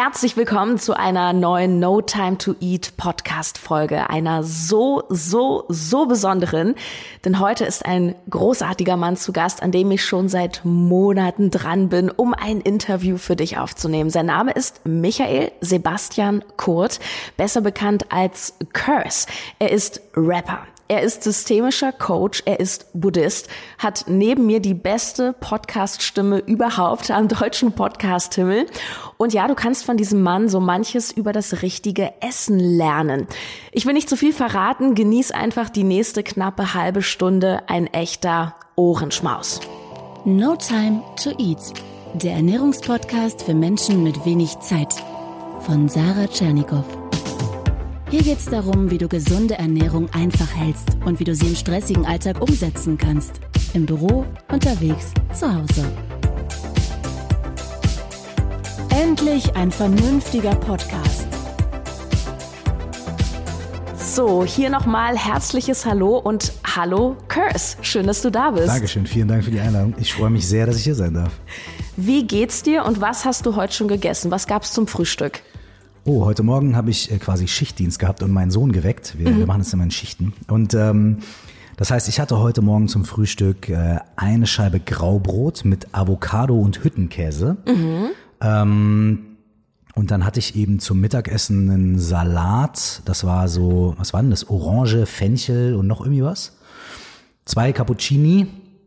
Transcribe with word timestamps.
Herzlich 0.00 0.36
willkommen 0.36 0.78
zu 0.78 0.96
einer 0.96 1.32
neuen 1.32 1.80
No 1.80 2.00
Time 2.00 2.38
to 2.38 2.54
Eat 2.60 2.96
Podcast 2.96 3.58
Folge, 3.58 4.08
einer 4.08 4.44
so, 4.44 5.02
so, 5.08 5.64
so 5.68 6.06
besonderen. 6.06 6.76
Denn 7.24 7.40
heute 7.40 7.64
ist 7.64 7.84
ein 7.84 8.14
großartiger 8.30 8.96
Mann 8.96 9.16
zu 9.16 9.32
Gast, 9.32 9.60
an 9.60 9.72
dem 9.72 9.90
ich 9.90 10.04
schon 10.04 10.28
seit 10.28 10.60
Monaten 10.62 11.50
dran 11.50 11.88
bin, 11.88 12.12
um 12.12 12.32
ein 12.32 12.60
Interview 12.60 13.16
für 13.16 13.34
dich 13.34 13.58
aufzunehmen. 13.58 14.08
Sein 14.08 14.26
Name 14.26 14.52
ist 14.52 14.86
Michael 14.86 15.50
Sebastian 15.62 16.44
Kurt, 16.56 17.00
besser 17.36 17.60
bekannt 17.60 18.12
als 18.12 18.54
Curse. 18.72 19.26
Er 19.58 19.72
ist 19.72 20.00
Rapper. 20.14 20.60
Er 20.90 21.02
ist 21.02 21.22
systemischer 21.22 21.92
Coach, 21.92 22.42
er 22.46 22.60
ist 22.60 22.86
Buddhist, 22.94 23.48
hat 23.76 24.06
neben 24.08 24.46
mir 24.46 24.60
die 24.60 24.72
beste 24.72 25.34
Podcast-Stimme 25.38 26.38
überhaupt 26.38 27.10
am 27.10 27.28
deutschen 27.28 27.72
Podcast-Himmel. 27.72 28.64
Und 29.18 29.34
ja, 29.34 29.46
du 29.48 29.54
kannst 29.54 29.84
von 29.84 29.98
diesem 29.98 30.22
Mann 30.22 30.48
so 30.48 30.60
manches 30.60 31.12
über 31.12 31.32
das 31.32 31.60
richtige 31.60 32.14
Essen 32.22 32.58
lernen. 32.58 33.26
Ich 33.70 33.84
will 33.84 33.92
nicht 33.92 34.08
zu 34.08 34.16
viel 34.16 34.32
verraten, 34.32 34.94
genieß 34.94 35.30
einfach 35.30 35.68
die 35.68 35.84
nächste 35.84 36.22
knappe 36.22 36.72
halbe 36.72 37.02
Stunde 37.02 37.60
ein 37.66 37.86
echter 37.88 38.54
Ohrenschmaus. 38.74 39.60
No 40.24 40.56
Time 40.56 41.02
to 41.22 41.30
Eat, 41.38 41.58
der 42.14 42.32
Ernährungspodcast 42.32 43.42
für 43.42 43.54
Menschen 43.54 44.02
mit 44.02 44.24
wenig 44.24 44.58
Zeit 44.60 44.94
von 45.60 45.86
Sarah 45.90 46.28
Tschernikow. 46.28 47.07
Hier 48.10 48.22
geht 48.22 48.38
es 48.38 48.46
darum, 48.46 48.90
wie 48.90 48.96
du 48.96 49.06
gesunde 49.06 49.58
Ernährung 49.58 50.08
einfach 50.14 50.48
hältst 50.56 50.96
und 51.04 51.20
wie 51.20 51.24
du 51.24 51.34
sie 51.34 51.48
im 51.48 51.54
stressigen 51.54 52.06
Alltag 52.06 52.40
umsetzen 52.40 52.96
kannst. 52.96 53.32
Im 53.74 53.84
Büro, 53.84 54.24
unterwegs, 54.50 55.12
zu 55.34 55.46
Hause. 55.46 55.84
Endlich 58.88 59.54
ein 59.56 59.70
vernünftiger 59.70 60.54
Podcast. 60.54 61.26
So, 63.98 64.42
hier 64.42 64.70
nochmal 64.70 65.18
herzliches 65.18 65.84
Hallo 65.84 66.16
und 66.16 66.54
Hallo 66.64 67.14
Curse. 67.28 67.76
Schön, 67.82 68.06
dass 68.06 68.22
du 68.22 68.30
da 68.30 68.52
bist. 68.52 68.68
Dankeschön, 68.68 69.06
vielen 69.06 69.28
Dank 69.28 69.44
für 69.44 69.50
die 69.50 69.60
Einladung. 69.60 69.94
Ich 70.00 70.14
freue 70.14 70.30
mich 70.30 70.48
sehr, 70.48 70.64
dass 70.64 70.78
ich 70.78 70.84
hier 70.84 70.94
sein 70.94 71.12
darf. 71.12 71.32
Wie 71.98 72.26
geht's 72.26 72.62
dir 72.62 72.86
und 72.86 73.02
was 73.02 73.26
hast 73.26 73.44
du 73.44 73.54
heute 73.54 73.74
schon 73.74 73.86
gegessen? 73.86 74.30
Was 74.30 74.46
gab's 74.46 74.72
zum 74.72 74.86
Frühstück? 74.86 75.42
Oh, 76.08 76.24
heute 76.24 76.42
Morgen 76.42 76.74
habe 76.74 76.88
ich 76.88 77.12
äh, 77.12 77.18
quasi 77.18 77.46
Schichtdienst 77.46 77.98
gehabt 77.98 78.22
und 78.22 78.30
meinen 78.30 78.50
Sohn 78.50 78.72
geweckt. 78.72 79.18
Wir, 79.18 79.30
mhm. 79.30 79.40
wir 79.40 79.46
machen 79.46 79.58
das 79.58 79.74
immer 79.74 79.84
in 79.84 79.90
Schichten. 79.90 80.32
Und 80.48 80.72
ähm, 80.72 81.18
das 81.76 81.90
heißt, 81.90 82.08
ich 82.08 82.18
hatte 82.18 82.38
heute 82.38 82.62
Morgen 82.62 82.88
zum 82.88 83.04
Frühstück 83.04 83.68
äh, 83.68 83.98
eine 84.16 84.46
Scheibe 84.46 84.80
Graubrot 84.80 85.66
mit 85.66 85.88
Avocado 85.92 86.58
und 86.58 86.82
Hüttenkäse. 86.82 87.58
Mhm. 87.66 88.06
Ähm, 88.40 89.18
und 89.94 90.10
dann 90.10 90.24
hatte 90.24 90.38
ich 90.38 90.56
eben 90.56 90.78
zum 90.78 90.98
Mittagessen 90.98 91.70
einen 91.70 91.98
Salat. 91.98 93.02
Das 93.04 93.24
war 93.24 93.46
so, 93.48 93.92
was 93.98 94.14
war 94.14 94.22
denn 94.22 94.30
das? 94.30 94.48
Orange, 94.48 95.04
Fenchel 95.04 95.74
und 95.74 95.86
noch 95.86 96.00
irgendwie 96.00 96.22
was. 96.22 96.56
Zwei 97.44 97.74
Cappuccini 97.74 98.46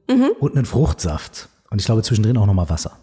mhm. 0.09 0.31
und 0.39 0.55
einen 0.55 0.65
Fruchtsaft. 0.65 1.49
Und 1.69 1.79
ich 1.79 1.85
glaube 1.85 2.01
zwischendrin 2.01 2.35
auch 2.37 2.47
nochmal 2.47 2.71
Wasser. 2.71 2.97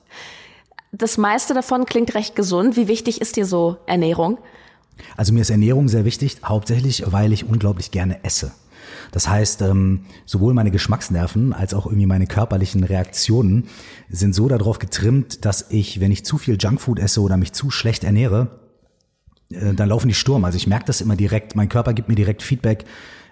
Das 0.92 1.18
meiste 1.18 1.54
davon 1.54 1.84
klingt 1.84 2.14
recht 2.14 2.34
gesund. 2.34 2.76
Wie 2.76 2.88
wichtig 2.88 3.20
ist 3.20 3.36
dir 3.36 3.46
so 3.46 3.76
Ernährung? 3.86 4.38
Also 5.16 5.32
mir 5.32 5.42
ist 5.42 5.50
Ernährung 5.50 5.88
sehr 5.88 6.04
wichtig, 6.04 6.38
hauptsächlich, 6.44 7.04
weil 7.06 7.32
ich 7.32 7.44
unglaublich 7.44 7.90
gerne 7.90 8.24
esse. 8.24 8.52
Das 9.12 9.28
heißt, 9.28 9.62
ähm, 9.62 10.06
sowohl 10.26 10.54
meine 10.54 10.70
Geschmacksnerven 10.70 11.52
als 11.52 11.74
auch 11.74 11.86
irgendwie 11.86 12.06
meine 12.06 12.26
körperlichen 12.26 12.84
Reaktionen 12.84 13.68
sind 14.08 14.34
so 14.34 14.48
darauf 14.48 14.78
getrimmt, 14.78 15.44
dass 15.44 15.66
ich, 15.70 16.00
wenn 16.00 16.10
ich 16.10 16.24
zu 16.24 16.38
viel 16.38 16.56
Junkfood 16.58 16.98
esse 16.98 17.20
oder 17.20 17.36
mich 17.36 17.52
zu 17.52 17.70
schlecht 17.70 18.04
ernähre, 18.04 18.58
äh, 19.50 19.74
dann 19.74 19.88
laufen 19.88 20.08
die 20.08 20.14
Sturm. 20.14 20.44
Also 20.44 20.56
ich 20.56 20.66
merke 20.66 20.86
das 20.86 21.00
immer 21.00 21.16
direkt. 21.16 21.54
Mein 21.54 21.68
Körper 21.68 21.94
gibt 21.94 22.08
mir 22.08 22.14
direkt 22.14 22.42
Feedback 22.42 22.84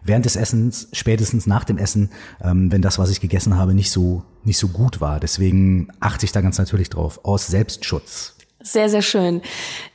während 0.07 0.25
des 0.25 0.37
Essens, 0.37 0.89
spätestens 0.93 1.47
nach 1.47 1.65
dem 1.65 1.79
Essen, 1.79 2.11
ähm, 2.43 2.71
wenn 2.73 2.83
das, 2.83 2.99
was 2.99 3.11
ich 3.11 3.21
gegessen 3.21 3.57
habe, 3.57 3.75
nicht 3.75 3.91
so 3.91 4.23
nicht 4.45 4.59
so 4.59 4.69
gut 4.69 5.01
war. 5.01 5.21
Deswegen 5.21 5.89
achte 6.01 6.25
ich 6.25 6.33
da 6.33 6.41
ganz 6.41 6.59
natürlich 6.59 6.89
drauf 6.89 7.21
aus 7.25 7.47
Selbstschutz. 7.49 8.37
Sehr, 8.63 8.89
sehr 8.89 9.03
schön. 9.03 9.43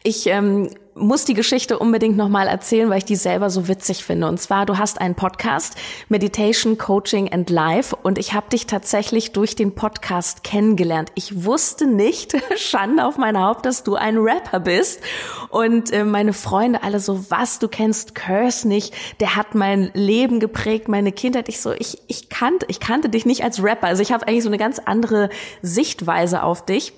Ich 0.04 0.28
ähm, 0.28 0.70
muss 0.96 1.26
die 1.26 1.34
Geschichte 1.34 1.80
unbedingt 1.80 2.18
nochmal 2.18 2.48
erzählen, 2.48 2.90
weil 2.90 3.00
ich 3.00 3.06
die 3.06 3.16
selber 3.16 3.50
so 3.50 3.68
witzig 3.68 4.04
finde. 4.04 4.28
Und 4.28 4.40
zwar, 4.40 4.66
du 4.66 4.78
hast 4.78 5.00
einen 5.00 5.16
Podcast, 5.16 5.76
Meditation, 6.10 6.78
Coaching 6.78 7.32
and 7.32 7.50
Life. 7.50 7.96
Und 7.96 8.18
ich 8.18 8.34
habe 8.34 8.50
dich 8.50 8.68
tatsächlich 8.68 9.32
durch 9.32 9.56
den 9.56 9.74
Podcast 9.74 10.44
kennengelernt. 10.44 11.12
Ich 11.16 11.46
wusste 11.46 11.88
nicht, 11.88 12.36
Schande 12.58 13.06
auf 13.06 13.18
mein 13.18 13.40
Haupt, 13.40 13.66
dass 13.66 13.84
du 13.84 13.96
ein 13.96 14.18
Rapper 14.18 14.60
bist. 14.60 15.02
Und 15.50 15.92
äh, 15.92 16.04
meine 16.04 16.34
Freunde 16.34 16.84
alle 16.84 17.00
so, 17.00 17.30
was, 17.30 17.60
du 17.60 17.68
kennst 17.68 18.16
Curse 18.16 18.68
nicht? 18.68 18.94
Der 19.20 19.36
hat 19.36 19.56
mein 19.56 19.92
Leben 19.94 20.40
geprägt, 20.40 20.88
meine 20.88 21.12
Kindheit. 21.12 21.50
Ich 21.50 21.62
so, 21.62 21.72
ich, 21.72 22.00
ich 22.08 22.30
kannte, 22.30 22.66
ich 22.70 22.80
kannte 22.80 23.10
dich 23.10 23.26
nicht 23.26 23.44
als 23.44 23.64
Rapper. 23.64 23.88
Also 23.88 24.02
ich 24.02 24.12
habe 24.12 24.28
eigentlich 24.28 24.44
so 24.44 24.50
eine 24.50 24.58
ganz 24.58 24.80
andere 24.80 25.30
Sichtweise 25.62 26.44
auf 26.44 26.66
dich. 26.66 26.94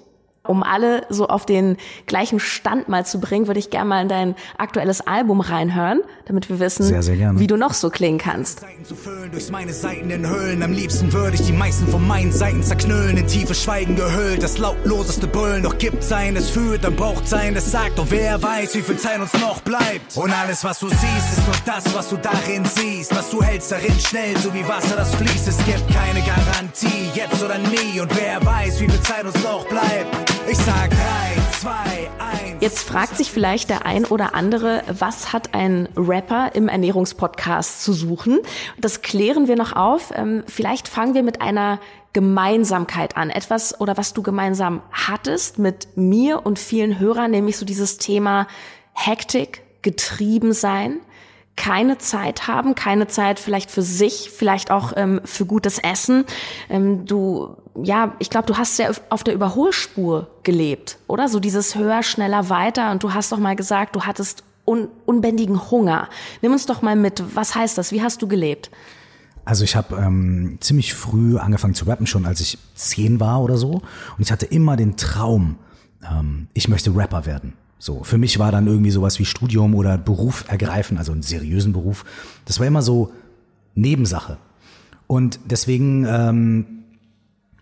Um 0.46 0.62
alle 0.62 1.06
so 1.08 1.28
auf 1.28 1.46
den 1.46 1.78
gleichen 2.06 2.38
Stand 2.38 2.90
mal 2.90 3.06
zu 3.06 3.22
bringen, 3.22 3.48
würde 3.48 3.62
ich 3.62 3.70
gerne 3.70 3.88
mal 3.88 4.02
in 4.02 4.09
dein 4.09 4.36
aktuelles 4.58 5.00
Album 5.00 5.40
reinhören, 5.40 6.02
damit 6.26 6.50
wir 6.50 6.59
wissen, 6.59 6.84
sehr, 6.84 7.02
sehr 7.02 7.40
wie 7.40 7.48
du 7.48 7.56
noch 7.56 7.74
so 7.74 7.90
klingen 7.90 8.18
kannst. 8.18 8.59
Seiten 8.59 8.84
zu 8.84 8.94
füllen, 8.94 9.32
durch 9.32 9.50
meine 9.52 9.72
Seiten 9.72 10.09
in 10.09 10.28
Höhlen. 10.28 10.62
Am 10.62 10.74
liebsten 10.74 11.14
würde 11.14 11.36
ich 11.36 11.44
die 11.44 11.53
meisten 11.53 11.88
von 11.88 12.06
meinen 12.06 12.34
Seiten 12.34 12.62
zerknüllen, 12.62 13.16
in 13.16 13.26
tiefe 13.26 13.56
Schweigen 13.56 13.96
gehüllt. 13.96 14.44
Das 14.44 14.58
lautloseste 14.58 15.28
Brüllen, 15.28 15.64
doch 15.64 15.78
gibt 15.78 16.03
sein, 16.03 16.36
es 16.36 16.50
fühlt, 16.50 16.84
dann 16.84 16.98
braucht 16.98 17.26
sein, 17.26 17.56
es 17.56 17.72
sagt. 17.72 17.98
Doch 17.98 18.08
wer 18.09 18.44
weiß, 18.44 18.76
wie 18.76 18.82
viel 18.82 18.98
Zeit 18.98 19.22
uns 19.22 19.32
noch 19.40 19.62
bleibt. 19.62 20.18
Und 20.18 20.34
alles, 20.34 20.62
was 20.66 20.78
du 20.80 20.90
siehst, 20.90 21.38
ist 21.38 21.46
nur 21.46 21.56
das, 21.66 21.96
was 21.96 22.09
du 22.09 22.18
darin 22.18 22.66
siehst. 22.66 23.16
Was 23.16 23.30
du 23.30 23.42
hältst 23.42 23.72
darin 23.72 23.98
schnell, 23.98 24.38
so 24.40 24.53
wie 24.53 24.68
Wasser, 24.68 24.98
das 24.98 25.16
fließt. 25.16 25.48
Es 25.48 25.58
gibt 25.59 25.88
keine 25.94 26.22
Garantie, 26.22 27.09
jetzt 27.14 27.42
oder 27.42 27.59
nie. 27.59 28.02
Und 28.02 28.14
wer 28.18 28.46
weiß, 28.46 28.82
wie 28.82 28.90
viel 28.90 29.02
Zeit 29.03 29.24
uns 29.24 29.42
noch 29.42 29.66
bleibt. 29.70 30.33
Ich 30.50 30.58
sag 30.58 30.90
3, 30.90 30.98
2, 31.60 31.70
1. 31.70 32.62
Jetzt 32.62 32.84
fragt 32.84 33.18
sich 33.18 33.32
vielleicht 33.32 33.70
der 33.70 33.86
ein 33.86 34.06
oder 34.06 34.36
andere, 34.36 34.84
was 34.88 35.34
hat 35.34 35.54
ein 35.54 35.90
Rapper 35.98 36.52
im 36.54 36.68
Ernährungspodcast 36.68 37.84
zu 37.84 37.94
suchen? 37.94 38.40
Das 38.78 39.02
klären 39.02 39.48
wir 39.48 39.56
noch 39.56 39.76
auf. 39.76 40.12
Ähm, 40.16 40.44
vielleicht 40.48 40.88
fangen 40.88 41.14
wir 41.14 41.24
mit 41.24 41.42
einer 41.42 41.80
Gemeinsamkeit 42.14 43.18
an. 43.18 43.30
Etwas 43.30 43.80
oder 43.82 43.98
was 43.98 44.14
du 44.14 44.22
gemeinsam 44.22 44.82
hattest 44.92 45.60
mit 45.60 45.98
mir 45.98 46.46
und 46.46 46.60
vielen 46.60 47.00
Hörern, 47.00 47.32
nämlich 47.32 47.58
so 47.58 47.66
dieses 47.66 47.98
Thema 47.98 48.48
Hektik, 48.94 49.62
getrieben 49.82 50.54
sein 50.54 51.02
keine 51.56 51.98
Zeit 51.98 52.48
haben, 52.48 52.76
keine 52.76 53.08
Zeit 53.08 53.40
vielleicht 53.40 53.70
für 53.70 53.84
sich, 53.84 54.32
vielleicht 54.32 54.72
auch 54.72 54.94
ähm, 54.96 55.22
für 55.24 55.46
gutes 55.46 55.78
Essen. 55.80 56.26
Ähm, 56.70 57.06
du, 57.06 57.56
ja, 57.81 58.13
ich 58.19 58.29
glaube, 58.29 58.47
du 58.47 58.57
hast 58.57 58.78
sehr 58.78 58.94
auf 59.09 59.23
der 59.23 59.34
Überholspur 59.34 60.28
gelebt, 60.44 60.97
oder? 61.07 61.28
So 61.28 61.39
dieses 61.39 61.75
höher, 61.75 62.03
schneller, 62.03 62.50
weiter. 62.50 62.91
Und 62.91 63.03
du 63.03 63.13
hast 63.13 63.31
doch 63.31 63.39
mal 63.39 63.56
gesagt, 63.56 63.95
du 63.95 64.01
hattest 64.01 64.44
un 64.66 64.88
unbändigen 65.06 65.72
Hunger. 65.72 66.07
Nimm 66.41 66.51
uns 66.51 66.66
doch 66.66 66.81
mal 66.81 66.95
mit. 66.95 67.23
Was 67.35 67.56
heißt 67.56 67.78
das? 67.78 67.91
Wie 67.91 68.01
hast 68.01 68.22
du 68.22 68.28
gelebt? 68.28 68.69
Also 69.45 69.63
ich 69.63 69.75
habe 69.75 69.97
ähm, 69.97 70.57
ziemlich 70.61 70.94
früh 70.94 71.38
angefangen 71.38 71.73
zu 71.73 71.85
rappen, 71.85 72.07
schon 72.07 72.25
als 72.25 72.39
ich 72.39 72.57
zehn 72.75 73.19
war 73.19 73.41
oder 73.41 73.57
so. 73.57 73.72
Und 73.72 74.19
ich 74.19 74.31
hatte 74.31 74.45
immer 74.45 74.78
den 74.78 74.95
Traum, 74.95 75.57
ähm, 76.09 76.47
ich 76.53 76.69
möchte 76.69 76.95
Rapper 76.95 77.25
werden. 77.25 77.53
So, 77.78 78.03
für 78.03 78.17
mich 78.17 78.40
war 78.40 78.51
dann 78.53 78.67
irgendwie 78.67 78.91
sowas 78.91 79.19
wie 79.19 79.25
Studium 79.25 79.75
oder 79.75 79.97
Beruf 79.97 80.45
ergreifen, 80.47 80.97
also 80.97 81.11
einen 81.11 81.23
seriösen 81.23 81.73
Beruf. 81.73 82.05
Das 82.45 82.59
war 82.59 82.67
immer 82.67 82.81
so 82.81 83.11
Nebensache. 83.75 84.38
Und 85.07 85.40
deswegen 85.44 86.05
ähm, 86.07 86.83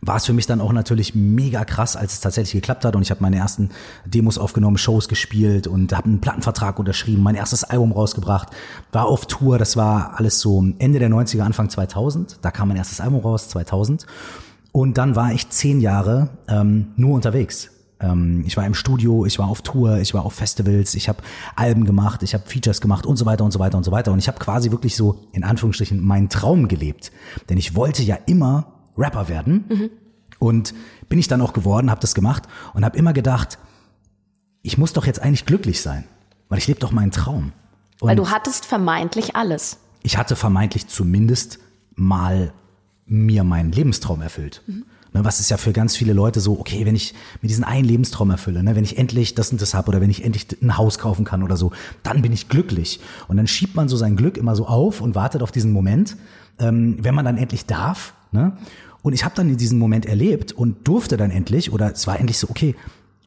war 0.01 0.15
es 0.15 0.25
für 0.25 0.33
mich 0.33 0.47
dann 0.47 0.61
auch 0.61 0.73
natürlich 0.73 1.13
mega 1.13 1.63
krass, 1.63 1.95
als 1.95 2.13
es 2.13 2.19
tatsächlich 2.21 2.53
geklappt 2.53 2.85
hat. 2.85 2.95
Und 2.95 3.03
ich 3.03 3.11
habe 3.11 3.21
meine 3.21 3.37
ersten 3.37 3.69
Demos 4.05 4.37
aufgenommen, 4.37 4.77
Shows 4.77 5.07
gespielt 5.07 5.67
und 5.67 5.95
habe 5.95 6.05
einen 6.05 6.21
Plattenvertrag 6.21 6.79
unterschrieben, 6.79 7.21
mein 7.21 7.35
erstes 7.35 7.63
Album 7.63 7.91
rausgebracht, 7.91 8.49
war 8.91 9.05
auf 9.05 9.27
Tour. 9.27 9.59
Das 9.59 9.77
war 9.77 10.17
alles 10.17 10.39
so 10.39 10.65
Ende 10.79 10.99
der 10.99 11.09
90er, 11.09 11.41
Anfang 11.41 11.69
2000. 11.69 12.39
Da 12.41 12.49
kam 12.49 12.69
mein 12.69 12.77
erstes 12.77 12.99
Album 12.99 13.19
raus, 13.19 13.49
2000. 13.49 14.07
Und 14.71 14.97
dann 14.97 15.15
war 15.15 15.33
ich 15.33 15.49
zehn 15.49 15.81
Jahre 15.81 16.29
ähm, 16.47 16.87
nur 16.95 17.13
unterwegs 17.13 17.69
ähm, 18.01 18.43
ich 18.47 18.57
war 18.57 18.65
im 18.65 18.73
Studio, 18.73 19.25
ich 19.25 19.37
war 19.37 19.47
auf 19.47 19.61
Tour, 19.61 19.99
ich 19.99 20.13
war 20.15 20.25
auf 20.25 20.33
Festivals, 20.33 20.95
ich 20.95 21.07
habe 21.07 21.19
Alben 21.55 21.85
gemacht, 21.85 22.23
ich 22.23 22.33
habe 22.33 22.43
Features 22.47 22.81
gemacht 22.81 23.05
und 23.05 23.17
so 23.17 23.25
weiter 23.25 23.45
und 23.45 23.51
so 23.51 23.59
weiter 23.59 23.77
und 23.77 23.83
so 23.83 23.91
weiter. 23.91 24.11
Und 24.11 24.17
ich 24.17 24.27
habe 24.27 24.39
quasi 24.39 24.71
wirklich 24.71 24.95
so 24.95 25.19
in 25.33 25.43
Anführungsstrichen 25.43 26.03
meinen 26.03 26.29
Traum 26.29 26.67
gelebt. 26.67 27.11
Denn 27.49 27.57
ich 27.57 27.75
wollte 27.75 28.01
ja 28.01 28.17
immer 28.25 28.80
Rapper 28.97 29.29
werden. 29.29 29.65
Mhm. 29.69 29.89
Und 30.39 30.73
bin 31.07 31.19
ich 31.19 31.27
dann 31.27 31.41
auch 31.41 31.53
geworden, 31.53 31.91
habe 31.91 32.01
das 32.01 32.15
gemacht 32.15 32.43
und 32.73 32.83
habe 32.83 32.97
immer 32.97 33.13
gedacht, 33.13 33.59
ich 34.63 34.77
muss 34.77 34.93
doch 34.93 35.05
jetzt 35.05 35.21
eigentlich 35.21 35.45
glücklich 35.45 35.81
sein, 35.81 36.05
weil 36.49 36.57
ich 36.57 36.67
lebe 36.67 36.79
doch 36.79 36.91
meinen 36.91 37.11
Traum. 37.11 37.53
Und 37.99 38.09
weil 38.09 38.15
du 38.15 38.29
hattest 38.29 38.65
vermeintlich 38.65 39.35
alles. 39.35 39.77
Ich 40.03 40.17
hatte 40.17 40.35
vermeintlich 40.35 40.87
zumindest 40.87 41.59
mal 41.95 42.53
mir 43.05 43.43
meinen 43.43 43.71
Lebenstraum 43.71 44.21
erfüllt. 44.21 44.63
Mhm 44.65 44.85
Ne, 45.13 45.25
was 45.25 45.41
ist 45.41 45.49
ja 45.49 45.57
für 45.57 45.73
ganz 45.73 45.97
viele 45.97 46.13
Leute 46.13 46.39
so, 46.39 46.57
okay, 46.57 46.85
wenn 46.85 46.95
ich 46.95 47.13
mir 47.41 47.49
diesen 47.49 47.65
einen 47.65 47.83
Lebenstraum 47.83 48.31
erfülle, 48.31 48.63
ne, 48.63 48.75
wenn 48.77 48.85
ich 48.85 48.97
endlich 48.97 49.35
das 49.35 49.51
und 49.51 49.61
das 49.61 49.73
habe 49.73 49.89
oder 49.89 49.99
wenn 49.99 50.09
ich 50.09 50.23
endlich 50.23 50.47
ein 50.61 50.77
Haus 50.77 50.99
kaufen 50.99 51.25
kann 51.25 51.43
oder 51.43 51.57
so, 51.57 51.73
dann 52.01 52.21
bin 52.21 52.31
ich 52.31 52.47
glücklich. 52.47 53.01
Und 53.27 53.35
dann 53.35 53.47
schiebt 53.47 53.75
man 53.75 53.89
so 53.89 53.97
sein 53.97 54.15
Glück 54.15 54.37
immer 54.37 54.55
so 54.55 54.67
auf 54.67 55.01
und 55.01 55.13
wartet 55.13 55.41
auf 55.41 55.51
diesen 55.51 55.73
Moment, 55.73 56.15
ähm, 56.59 56.95
wenn 57.01 57.13
man 57.13 57.25
dann 57.25 57.37
endlich 57.37 57.65
darf. 57.65 58.13
Ne? 58.31 58.57
Und 59.01 59.13
ich 59.13 59.25
habe 59.25 59.35
dann 59.35 59.49
in 59.49 59.57
diesem 59.57 59.79
Moment 59.79 60.05
erlebt 60.05 60.51
und 60.51 60.87
durfte 60.87 61.17
dann 61.17 61.31
endlich, 61.31 61.71
oder 61.71 61.91
es 61.91 62.07
war 62.07 62.19
endlich 62.19 62.37
so, 62.37 62.49
okay, 62.49 62.75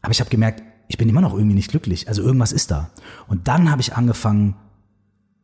aber 0.02 0.12
ich 0.12 0.20
habe 0.20 0.30
gemerkt, 0.30 0.62
ich 0.88 0.98
bin 0.98 1.08
immer 1.08 1.20
noch 1.20 1.34
irgendwie 1.34 1.54
nicht 1.54 1.70
glücklich. 1.70 2.08
Also 2.08 2.22
irgendwas 2.22 2.52
ist 2.52 2.70
da. 2.70 2.90
Und 3.26 3.48
dann 3.48 3.70
habe 3.70 3.80
ich 3.80 3.94
angefangen, 3.94 4.54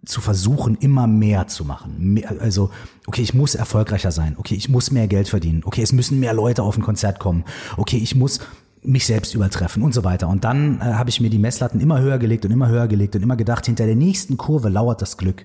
zu 0.04 0.20
versuchen, 0.20 0.76
immer 0.76 1.06
mehr 1.06 1.46
zu 1.46 1.64
machen. 1.64 2.22
Also, 2.40 2.70
okay, 3.06 3.20
ich 3.20 3.34
muss 3.34 3.54
erfolgreicher 3.54 4.12
sein. 4.12 4.34
Okay, 4.38 4.54
ich 4.54 4.68
muss 4.68 4.90
mehr 4.90 5.08
Geld 5.08 5.28
verdienen. 5.28 5.62
Okay, 5.64 5.82
es 5.82 5.92
müssen 5.92 6.20
mehr 6.20 6.32
Leute 6.32 6.62
auf 6.62 6.76
ein 6.76 6.82
Konzert 6.82 7.18
kommen. 7.18 7.44
Okay, 7.76 7.98
ich 7.98 8.14
muss 8.14 8.40
mich 8.82 9.04
selbst 9.04 9.34
übertreffen 9.34 9.82
und 9.82 9.92
so 9.92 10.02
weiter. 10.02 10.28
Und 10.28 10.44
dann 10.44 10.80
äh, 10.80 10.84
habe 10.84 11.10
ich 11.10 11.20
mir 11.20 11.28
die 11.28 11.38
Messlatten 11.38 11.80
immer 11.80 12.00
höher 12.00 12.18
gelegt 12.18 12.46
und 12.46 12.50
immer 12.50 12.68
höher 12.68 12.88
gelegt 12.88 13.14
und 13.14 13.22
immer 13.22 13.36
gedacht, 13.36 13.66
hinter 13.66 13.84
der 13.84 13.96
nächsten 13.96 14.38
Kurve 14.38 14.70
lauert 14.70 15.02
das 15.02 15.18
Glück. 15.18 15.44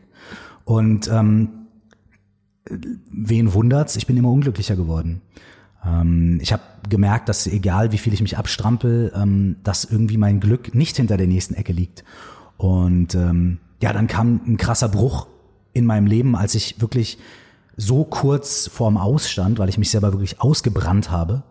Und 0.64 1.10
ähm, 1.12 1.65
wen 2.70 3.54
wundert's? 3.54 3.96
Ich 3.96 4.08
bin 4.08 4.18
immer 4.18 4.32
unglücklicher 4.32 4.76
geworden. 4.76 5.22
Ähm, 5.86 6.40
ich 6.42 6.54
habe 6.54 6.64
gemerkt, 6.90 7.30
dass 7.30 7.48
egal 7.48 7.92
wie 7.92 7.98
viel 7.98 8.14
ich 8.14 8.22
mich 8.22 8.38
abstrampel, 8.38 9.12
ähm, 9.16 9.58
dass 9.64 9.86
irgendwie 9.86 10.18
mein 10.18 10.40
Glück 10.40 10.74
nicht 10.76 10.98
hinter 10.98 11.18
der 11.18 11.28
nächsten 11.28 11.54
Ecke 11.54 11.74
liegt. 11.74 12.04
Und 12.58 13.16
ähm, 13.16 13.60
ja, 13.82 13.94
dann 13.94 14.08
kam 14.08 14.42
ein 14.48 14.58
krasser 14.58 14.90
Bruch 14.90 15.28
in 15.74 15.86
meinem 15.86 16.08
Leben, 16.08 16.36
als 16.36 16.56
ich 16.56 16.82
wirklich 16.82 17.18
so 17.78 18.06
kurz 18.06 18.68
vorm 18.68 18.98
Ausstand, 18.98 19.60
weil 19.60 19.70
ich 19.70 19.78
mich 19.78 19.92
selber 19.92 20.14
wirklich 20.14 20.40
ausgebrannt 20.40 21.12
habe, 21.12 21.44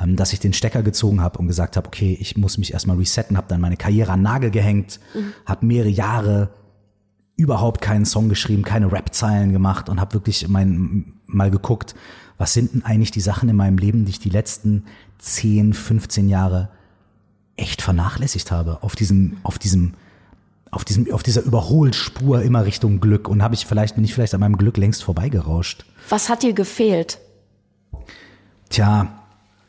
ähm, 0.00 0.16
dass 0.16 0.32
ich 0.32 0.40
den 0.40 0.52
Stecker 0.52 0.82
gezogen 0.82 1.20
habe 1.20 1.38
und 1.38 1.46
gesagt 1.46 1.76
habe, 1.76 1.86
okay, 1.86 2.16
ich 2.20 2.36
muss 2.36 2.58
mich 2.58 2.72
erstmal 2.72 2.96
resetten, 2.96 3.36
habe 3.36 3.46
dann 3.48 3.60
meine 3.60 3.76
Karriere 3.76 4.12
an 4.12 4.22
Nagel 4.22 4.50
gehängt, 4.50 4.98
mhm. 5.14 5.32
habe 5.46 5.64
mehrere 5.64 5.90
Jahre 5.90 6.50
überhaupt 7.38 7.80
keinen 7.80 8.04
Song 8.04 8.28
geschrieben, 8.28 8.62
keine 8.62 8.92
Rap-Zeilen 8.92 9.52
gemacht 9.52 9.88
und 9.88 10.00
habe 10.00 10.12
wirklich 10.12 10.48
mein, 10.48 11.14
mal 11.26 11.50
geguckt, 11.50 11.94
was 12.36 12.52
sind 12.52 12.74
denn 12.74 12.84
eigentlich 12.84 13.12
die 13.12 13.20
Sachen 13.20 13.48
in 13.48 13.56
meinem 13.56 13.78
Leben, 13.78 14.04
die 14.04 14.10
ich 14.10 14.18
die 14.18 14.28
letzten 14.28 14.84
10, 15.18 15.72
15 15.72 16.28
Jahre 16.28 16.68
echt 17.56 17.80
vernachlässigt 17.80 18.50
habe 18.50 18.82
auf 18.82 18.94
diesem, 18.94 19.38
auf 19.42 19.58
diesem 19.58 19.94
auf 20.70 20.84
diesem, 20.84 21.10
auf 21.14 21.22
dieser 21.22 21.42
Überholspur 21.42 22.42
immer 22.42 22.66
Richtung 22.66 23.00
Glück 23.00 23.26
und 23.26 23.42
habe 23.42 23.54
ich 23.54 23.64
vielleicht, 23.64 23.94
bin 23.94 24.04
ich 24.04 24.12
vielleicht 24.12 24.34
an 24.34 24.40
meinem 24.40 24.58
Glück 24.58 24.76
längst 24.76 25.02
vorbeigerauscht. 25.02 25.86
Was 26.10 26.28
hat 26.28 26.42
dir 26.42 26.52
gefehlt? 26.52 27.18
Tja, 28.68 29.24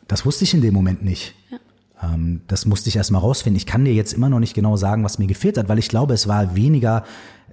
das 0.09 0.25
wusste 0.25 0.43
ich 0.43 0.53
in 0.53 0.61
dem 0.61 0.73
Moment 0.73 1.01
nicht. 1.01 1.35
Ähm, 2.01 2.41
das 2.47 2.65
musste 2.65 2.89
ich 2.89 2.95
erst 2.95 3.11
mal 3.11 3.19
rausfinden. 3.19 3.57
Ich 3.57 3.65
kann 3.65 3.85
dir 3.85 3.93
jetzt 3.93 4.13
immer 4.13 4.29
noch 4.29 4.39
nicht 4.39 4.53
genau 4.53 4.77
sagen, 4.77 5.03
was 5.03 5.19
mir 5.19 5.27
gefehlt 5.27 5.57
hat, 5.57 5.69
weil 5.69 5.79
ich 5.79 5.89
glaube, 5.89 6.13
es 6.13 6.27
war 6.27 6.55
weniger, 6.55 7.03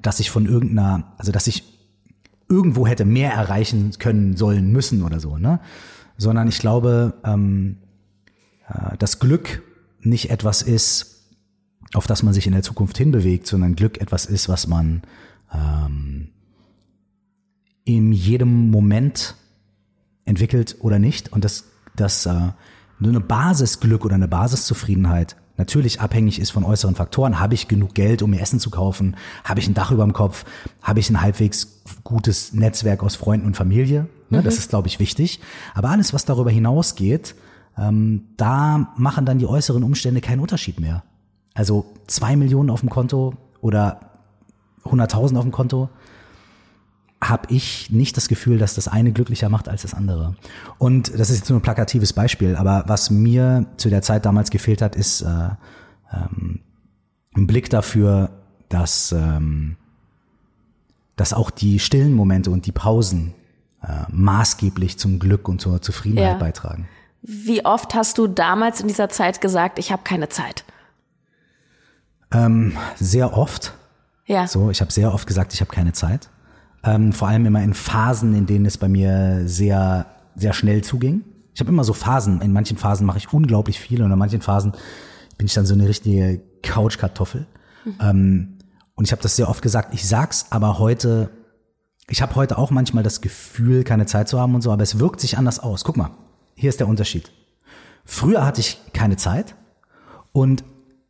dass 0.02 0.20
ich 0.20 0.31
von 0.31 0.46
irgendeiner, 0.46 1.12
also 1.19 1.32
dass 1.32 1.46
ich 1.46 1.64
irgendwo 2.48 2.87
hätte 2.87 3.04
mehr 3.04 3.32
erreichen 3.32 3.93
können, 3.98 4.37
sollen, 4.37 4.70
müssen 4.70 5.02
oder 5.02 5.20
so, 5.20 5.37
ne? 5.38 5.60
Sondern 6.16 6.48
ich 6.48 6.58
glaube, 6.58 7.14
ähm, 7.25 7.78
äh, 8.69 8.96
dass 8.96 9.19
Glück 9.19 9.62
nicht 10.00 10.31
etwas 10.31 10.62
ist, 10.62 11.25
auf 11.94 12.06
das 12.06 12.22
man 12.22 12.32
sich 12.32 12.46
in 12.46 12.52
der 12.52 12.62
Zukunft 12.62 12.96
hinbewegt, 12.98 13.46
sondern 13.46 13.76
Glück 13.76 14.00
etwas 14.00 14.26
ist, 14.26 14.48
was 14.48 14.66
man 14.66 15.02
ähm, 15.52 16.28
in 17.84 18.12
jedem 18.12 18.70
Moment 18.70 19.34
entwickelt 20.25 20.76
oder 20.81 20.98
nicht. 20.98 21.32
Und 21.32 21.44
dass 21.44 21.64
das 21.94 22.26
äh, 22.26 22.52
nur 22.98 23.10
eine 23.10 23.20
Basisglück 23.20 24.04
oder 24.04 24.14
eine 24.14 24.28
Basiszufriedenheit 24.28 25.37
natürlich 25.56 26.00
abhängig 26.00 26.38
ist 26.38 26.50
von 26.50 26.64
äußeren 26.64 26.94
Faktoren. 26.94 27.40
Habe 27.40 27.54
ich 27.54 27.69
genug 27.69 27.94
Geld, 27.94 28.22
um 28.22 28.31
mir 28.31 28.40
Essen 28.40 28.60
zu 28.60 28.70
kaufen? 28.70 29.16
Habe 29.44 29.60
ich 29.60 29.69
ein 29.69 29.75
Dach 29.75 29.90
über 29.90 30.04
dem 30.04 30.12
Kopf? 30.12 30.44
Habe 30.82 31.00
ich 31.00 31.10
ein 31.10 31.20
halbwegs 31.20 31.82
gutes 32.04 32.52
Netzwerk 32.52 33.02
aus 33.02 33.16
Freunden 33.16 33.46
und 33.46 33.56
Familie? 33.56 34.06
Ne, 34.31 34.40
mhm. 34.40 34.44
Das 34.44 34.58
ist, 34.58 34.70
glaube 34.70 34.88
ich, 34.88 34.98
wichtig. 34.98 35.40
Aber 35.75 35.90
alles, 35.90 36.12
was 36.12 36.25
darüber 36.25 36.50
hinausgeht, 36.50 37.34
ähm, 37.78 38.22
da 38.37 38.93
machen 38.96 39.25
dann 39.25 39.38
die 39.38 39.46
äußeren 39.46 39.82
Umstände 39.82 40.20
keinen 40.20 40.40
Unterschied 40.40 40.81
mehr. 40.81 41.04
Also 41.54 41.87
zwei 42.06 42.37
Millionen 42.37 42.70
auf 42.70 42.81
dem 42.81 42.90
Konto 42.90 43.34
oder 43.60 44.00
100.000 44.84 45.37
auf 45.37 45.43
dem 45.43 45.52
Konto, 45.52 45.88
habe 47.21 47.53
ich 47.53 47.91
nicht 47.91 48.17
das 48.17 48.29
Gefühl, 48.29 48.59
dass 48.59 48.75
das 48.75 48.89
eine 48.89 49.13
glücklicher 49.13 49.49
macht 49.49 49.69
als 49.69 49.83
das 49.83 49.95
andere. 49.95 50.37
Und 50.79 51.19
das 51.19 51.31
ist 51.31 51.39
jetzt 51.39 51.51
nur 51.51 51.59
ein 51.59 51.63
plakatives 51.63 52.13
Beispiel, 52.13 52.57
aber 52.57 52.85
was 52.87 53.11
mir 53.11 53.67
zu 53.77 53.89
der 53.89 54.03
Zeit 54.03 54.27
damals 54.27 54.51
gefehlt 54.51 54.83
hat, 54.83 54.97
ist 54.97 55.23
äh, 55.23 55.49
ähm, 56.13 56.61
ein 57.35 57.47
Blick 57.47 57.71
dafür, 57.71 58.31
dass, 58.69 59.13
ähm, 59.13 59.77
dass 61.17 61.33
auch 61.33 61.51
die 61.51 61.79
stillen 61.79 62.13
Momente 62.13 62.51
und 62.51 62.67
die 62.67 62.73
Pausen 62.73 63.35
äh, 63.83 64.05
maßgeblich 64.11 64.99
zum 64.99 65.19
Glück 65.19 65.49
und 65.49 65.61
zur 65.61 65.81
Zufriedenheit 65.81 66.33
ja. 66.33 66.39
beitragen. 66.39 66.89
Wie 67.23 67.65
oft 67.65 67.95
hast 67.95 68.19
du 68.19 68.27
damals 68.27 68.81
in 68.81 68.89
dieser 68.89 69.09
Zeit 69.09 69.41
gesagt, 69.41 69.79
ich 69.79 69.91
habe 69.91 70.03
keine 70.05 70.29
Zeit? 70.29 70.65
Ähm, 72.31 72.77
sehr 72.97 73.37
oft. 73.37 73.75
Ja. 74.27 74.47
So, 74.47 74.71
ich 74.71 74.81
habe 74.81 74.93
sehr 74.93 75.13
oft 75.15 75.27
gesagt, 75.27 75.55
ich 75.55 75.61
habe 75.61 75.73
keine 75.73 75.93
Zeit. 75.93 76.29
Ähm, 76.87 77.12
vor 77.12 77.29
allem 77.29 77.44
immer 77.47 77.62
in 77.62 77.75
Phasen, 77.75 78.35
in 78.35 78.47
denen 78.47 78.65
es 78.65 78.79
bei 78.79 78.88
mir 78.88 79.43
sehr, 79.47 80.06
sehr 80.37 80.53
schnell 80.53 80.83
zuging. 80.83 81.25
Ich 81.53 81.61
habe 81.61 81.71
immer 81.71 81.85
so 81.85 81.93
Phasen. 81.93 82.41
In 82.41 82.53
manchen 82.53 82.77
Phasen 82.77 83.06
mache 83.06 83.19
ich 83.19 83.33
unglaublich 83.33 83.81
viel 83.81 84.03
und 84.03 84.12
in 84.12 84.19
manchen 84.19 84.41
Phasen 84.41 84.73
bin 85.37 85.47
ich 85.47 85.55
dann 85.55 85.67
so 85.67 85.75
eine 85.75 85.88
richtige 85.88 86.41
Couchkartoffel. 86.62 87.47
Mhm. 87.85 87.94
Ähm, 88.00 88.59
und 88.94 89.05
ich 89.05 89.12
habe 89.12 89.23
das 89.23 89.37
sehr 89.37 89.49
oft 89.49 89.62
gesagt. 89.62 89.93
Ich 89.94 90.06
sag's 90.06 90.47
aber 90.50 90.79
heute. 90.79 91.31
Ich 92.09 92.23
habe 92.23 92.37
heute 92.37 92.56
auch 92.56 92.71
manchmal 92.71 93.03
das 93.03 93.21
Gefühl, 93.21 93.82
keine 93.82 94.06
Zeit 94.06 94.29
zu 94.29 94.39
haben 94.39 94.55
und 94.55 94.62
so, 94.62 94.71
aber 94.71 94.85
es 94.85 95.00
wirkt 95.00 95.21
sich 95.21 95.37
anders 95.39 95.59
aus. 95.59 95.82
Guck 95.82 95.97
mal, 95.97 96.11
hier 96.55 96.69
ist 96.69 96.79
der 96.79 96.87
Unterschied. 96.87 97.32
Früher 98.05 98.47
hatte 98.47 98.61
ich 98.61 98.81
keine 98.93 99.17
Zeit 99.17 99.56
und 100.32 100.62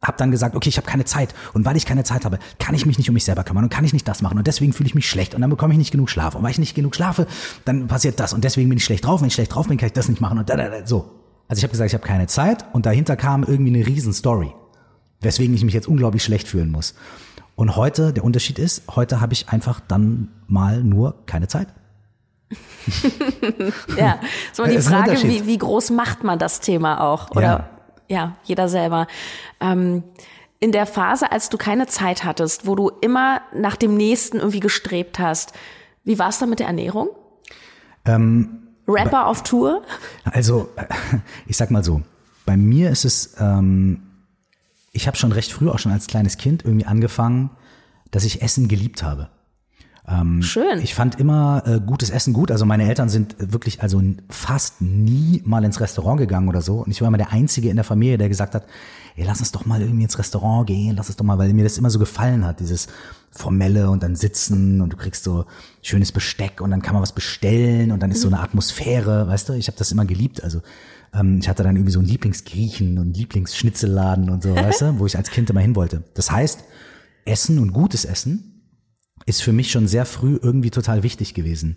habe 0.07 0.17
dann 0.19 0.31
gesagt, 0.31 0.55
okay, 0.55 0.69
ich 0.69 0.77
habe 0.77 0.87
keine 0.87 1.05
Zeit. 1.05 1.35
Und 1.53 1.65
weil 1.65 1.77
ich 1.77 1.87
keine 1.87 2.05
Zeit 2.05 2.25
habe, 2.25 2.39
kann 2.59 2.75
ich 2.75 2.87
mich 2.87 2.99
nicht 2.99 3.09
um 3.09 3.15
mich 3.15 3.25
selber 3.25 3.45
kümmern 3.45 3.65
und 3.65 3.71
kann 3.71 3.85
ich 3.85 3.93
nicht 3.93 4.07
das 4.07 4.23
machen. 4.23 4.39
Und 4.39 4.47
deswegen 4.47 4.73
fühle 4.73 4.87
ich 4.89 4.95
mich 4.95 5.09
schlecht. 5.09 5.35
Und 5.35 5.41
dann 5.41 5.51
bekomme 5.51 5.75
ich 5.75 5.79
nicht 5.79 5.91
genug 5.91 6.11
Schlaf. 6.11 6.35
Und 6.35 6.43
weil 6.43 6.51
ich 6.51 6.59
nicht 6.59 6.75
genug 6.75 6.95
schlafe, 6.95 7.27
dann 7.65 7.89
passiert 7.89 8.21
das. 8.21 8.33
Und 8.33 8.45
deswegen 8.45 8.69
bin 8.69 8.79
ich 8.79 8.85
schlecht 8.85 9.05
drauf, 9.05 9.21
wenn 9.21 9.29
ich 9.29 9.35
schlecht 9.35 9.55
drauf 9.55 9.69
bin, 9.69 9.79
kann 9.79 9.89
ich 9.89 9.93
das 9.93 10.09
nicht 10.09 10.21
machen. 10.21 10.39
Und 10.39 10.49
da, 10.49 10.57
da, 10.57 10.69
da, 10.69 10.87
so. 10.87 11.11
Also 11.49 11.61
ich 11.61 11.65
habe 11.65 11.73
gesagt, 11.73 11.89
ich 11.89 11.95
habe 11.95 12.07
keine 12.07 12.27
Zeit. 12.27 12.65
Und 12.73 12.87
dahinter 12.87 13.17
kam 13.17 13.45
irgendwie 13.45 13.75
eine 13.75 13.87
riesen 13.87 14.13
Story, 14.13 14.53
weswegen 15.21 15.55
ich 15.55 15.65
mich 15.65 15.75
jetzt 15.75 15.89
unglaublich 15.89 16.23
schlecht 16.23 16.49
fühlen 16.49 16.71
muss. 16.71 16.95
Und 17.55 17.77
heute, 17.77 18.13
der 18.13 18.23
Unterschied 18.23 18.59
ist, 18.59 18.83
heute 18.95 19.21
habe 19.21 19.33
ich 19.33 19.49
einfach 19.49 19.81
dann 19.81 20.29
mal 20.47 20.85
nur 20.85 21.27
keine 21.27 21.49
Zeit. 21.49 21.69
ja, 23.97 24.21
so 24.53 24.65
die 24.65 24.79
Frage, 24.79 25.21
wie, 25.25 25.47
wie 25.47 25.59
groß 25.59 25.91
macht 25.91 26.23
man 26.23 26.39
das 26.39 26.61
Thema 26.61 27.01
auch? 27.01 27.31
Oder? 27.33 27.43
Ja 27.43 27.76
ja, 28.09 28.37
jeder 28.45 28.69
selber. 28.69 29.07
Ähm, 29.61 30.03
in 30.59 30.73
der 30.73 30.87
Phase, 30.87 31.31
als 31.31 31.51
du 31.51 31.59
keine 31.59 31.87
Zeit 31.87 32.25
hattest, 32.25 32.67
wo 32.67 32.75
du 32.75 32.91
immer 33.01 33.43
nach 33.55 33.77
dem 33.77 33.97
nächsten 33.97 34.39
irgendwie 34.39 34.61
gestrebt 34.61 35.19
hast, 35.19 35.53
wie 36.05 36.19
war 36.19 36.29
es 36.29 36.39
da 36.39 36.47
mit 36.47 36.61
der 36.61 36.67
Ernährung? 36.67 37.09
Ähm, 38.05 38.63
Rapper 38.89 39.27
auf 39.27 39.43
Tour? 39.43 39.83
Also, 40.25 40.69
ich 41.47 41.57
sag 41.57 41.71
mal 41.71 41.85
so, 41.85 42.03
bei 42.45 42.57
mir 42.57 42.91
ist 42.91 43.05
es, 43.05 43.35
ähm, 43.39 44.03
ich 44.93 45.07
habe 45.07 45.17
schon 45.17 45.33
recht 45.33 45.53
früh, 45.53 45.69
auch 45.69 45.79
schon 45.79 45.93
als 45.93 46.07
kleines 46.07 46.39
Kind, 46.39 46.65
irgendwie 46.65 46.87
angefangen, 46.87 47.51
dass 48.13 48.25
ich 48.25 48.41
Essen 48.41 48.69
geliebt 48.69 49.03
habe. 49.03 49.29
Ähm, 50.09 50.41
Schön. 50.43 50.79
Ich 50.81 50.95
fand 50.95 51.19
immer 51.19 51.63
äh, 51.67 51.81
gutes 51.81 52.11
Essen 52.11 52.33
gut. 52.33 52.51
Also 52.53 52.65
meine 52.65 52.89
Eltern 52.89 53.09
sind 53.09 53.35
wirklich 53.39 53.83
also 53.83 54.01
fast 54.29 54.81
nie 54.81 55.43
mal 55.45 55.65
ins 55.65 55.81
Restaurant 55.81 56.19
gegangen 56.19 56.49
oder 56.49 56.63
so. 56.63 56.85
Und 56.85 56.91
ich 56.91 57.01
war 57.01 57.09
immer 57.09 57.19
der 57.19 57.33
Einzige 57.33 57.71
in 57.71 57.77
der 57.77 57.85
Familie, 57.85 58.17
der 58.17 58.29
gesagt 58.29 58.55
hat, 58.55 58.67
ey, 59.17 59.25
lass 59.25 59.41
uns 59.41 59.51
doch 59.51 59.67
mal 59.67 59.81
irgendwie 59.81 60.05
ins 60.05 60.19
Restaurant 60.19 60.67
gehen, 60.67 60.95
lass 60.97 61.09
es 61.09 61.17
doch 61.17 61.25
mal, 61.25 61.39
weil 61.39 61.53
mir 61.53 61.65
das 61.65 61.79
immer 61.79 61.91
so 61.91 61.99
gefallen 61.99 62.45
hat, 62.45 62.61
dieses 62.61 62.87
formelle 63.33 63.91
und 63.91 64.03
dann 64.03 64.15
sitzen 64.15 64.81
und 64.81 64.93
du 64.93 64.97
kriegst 64.97 65.25
so 65.25 65.45
schönes 65.83 66.13
Besteck 66.13 66.61
und 66.61 66.71
dann 66.71 66.83
kann 66.83 66.95
man 66.95 67.03
was 67.03 67.13
bestellen 67.13 67.91
und 67.91 68.03
dann 68.03 68.11
ist 68.11 68.23
so 68.23 68.29
eine 68.29 68.41
Atmosphäre, 68.41 69.27
weißt 69.27 69.49
du? 69.49 69.53
Ich 69.55 69.67
habe 69.67 69.77
das 69.77 69.91
immer 69.91 70.05
geliebt. 70.05 70.43
Also 70.43 70.63
ähm, 71.13 71.39
ich 71.41 71.49
hatte 71.49 71.65
dann 71.65 71.75
irgendwie 71.75 71.93
so 71.93 71.99
einen 71.99 72.09
Lieblingsgriechen 72.09 72.99
und 72.99 73.17
Lieblingsschnitzelladen 73.17 74.31
und 74.31 74.45
so, 74.45 74.55
weißt 74.55 74.83
du, 74.83 74.99
wo 75.01 75.07
ich 75.07 75.17
als 75.17 75.31
Kind 75.31 75.51
immer 75.51 75.61
hin 75.61 75.75
wollte. 75.75 76.05
Das 76.15 76.31
heißt, 76.31 76.63
Essen 77.25 77.59
und 77.59 77.73
gutes 77.73 78.05
Essen 78.05 78.56
ist 79.27 79.43
für 79.43 79.53
mich 79.53 79.71
schon 79.71 79.89
sehr 79.89 80.07
früh 80.07 80.39
irgendwie 80.41 80.71
total 80.71 81.03
wichtig 81.03 81.35
gewesen. 81.35 81.77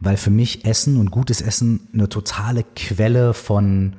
Weil 0.00 0.16
für 0.16 0.30
mich 0.30 0.64
Essen 0.64 0.96
und 0.96 1.10
gutes 1.10 1.40
Essen 1.40 1.88
eine 1.92 2.08
totale 2.08 2.64
Quelle 2.74 3.32
von 3.32 3.96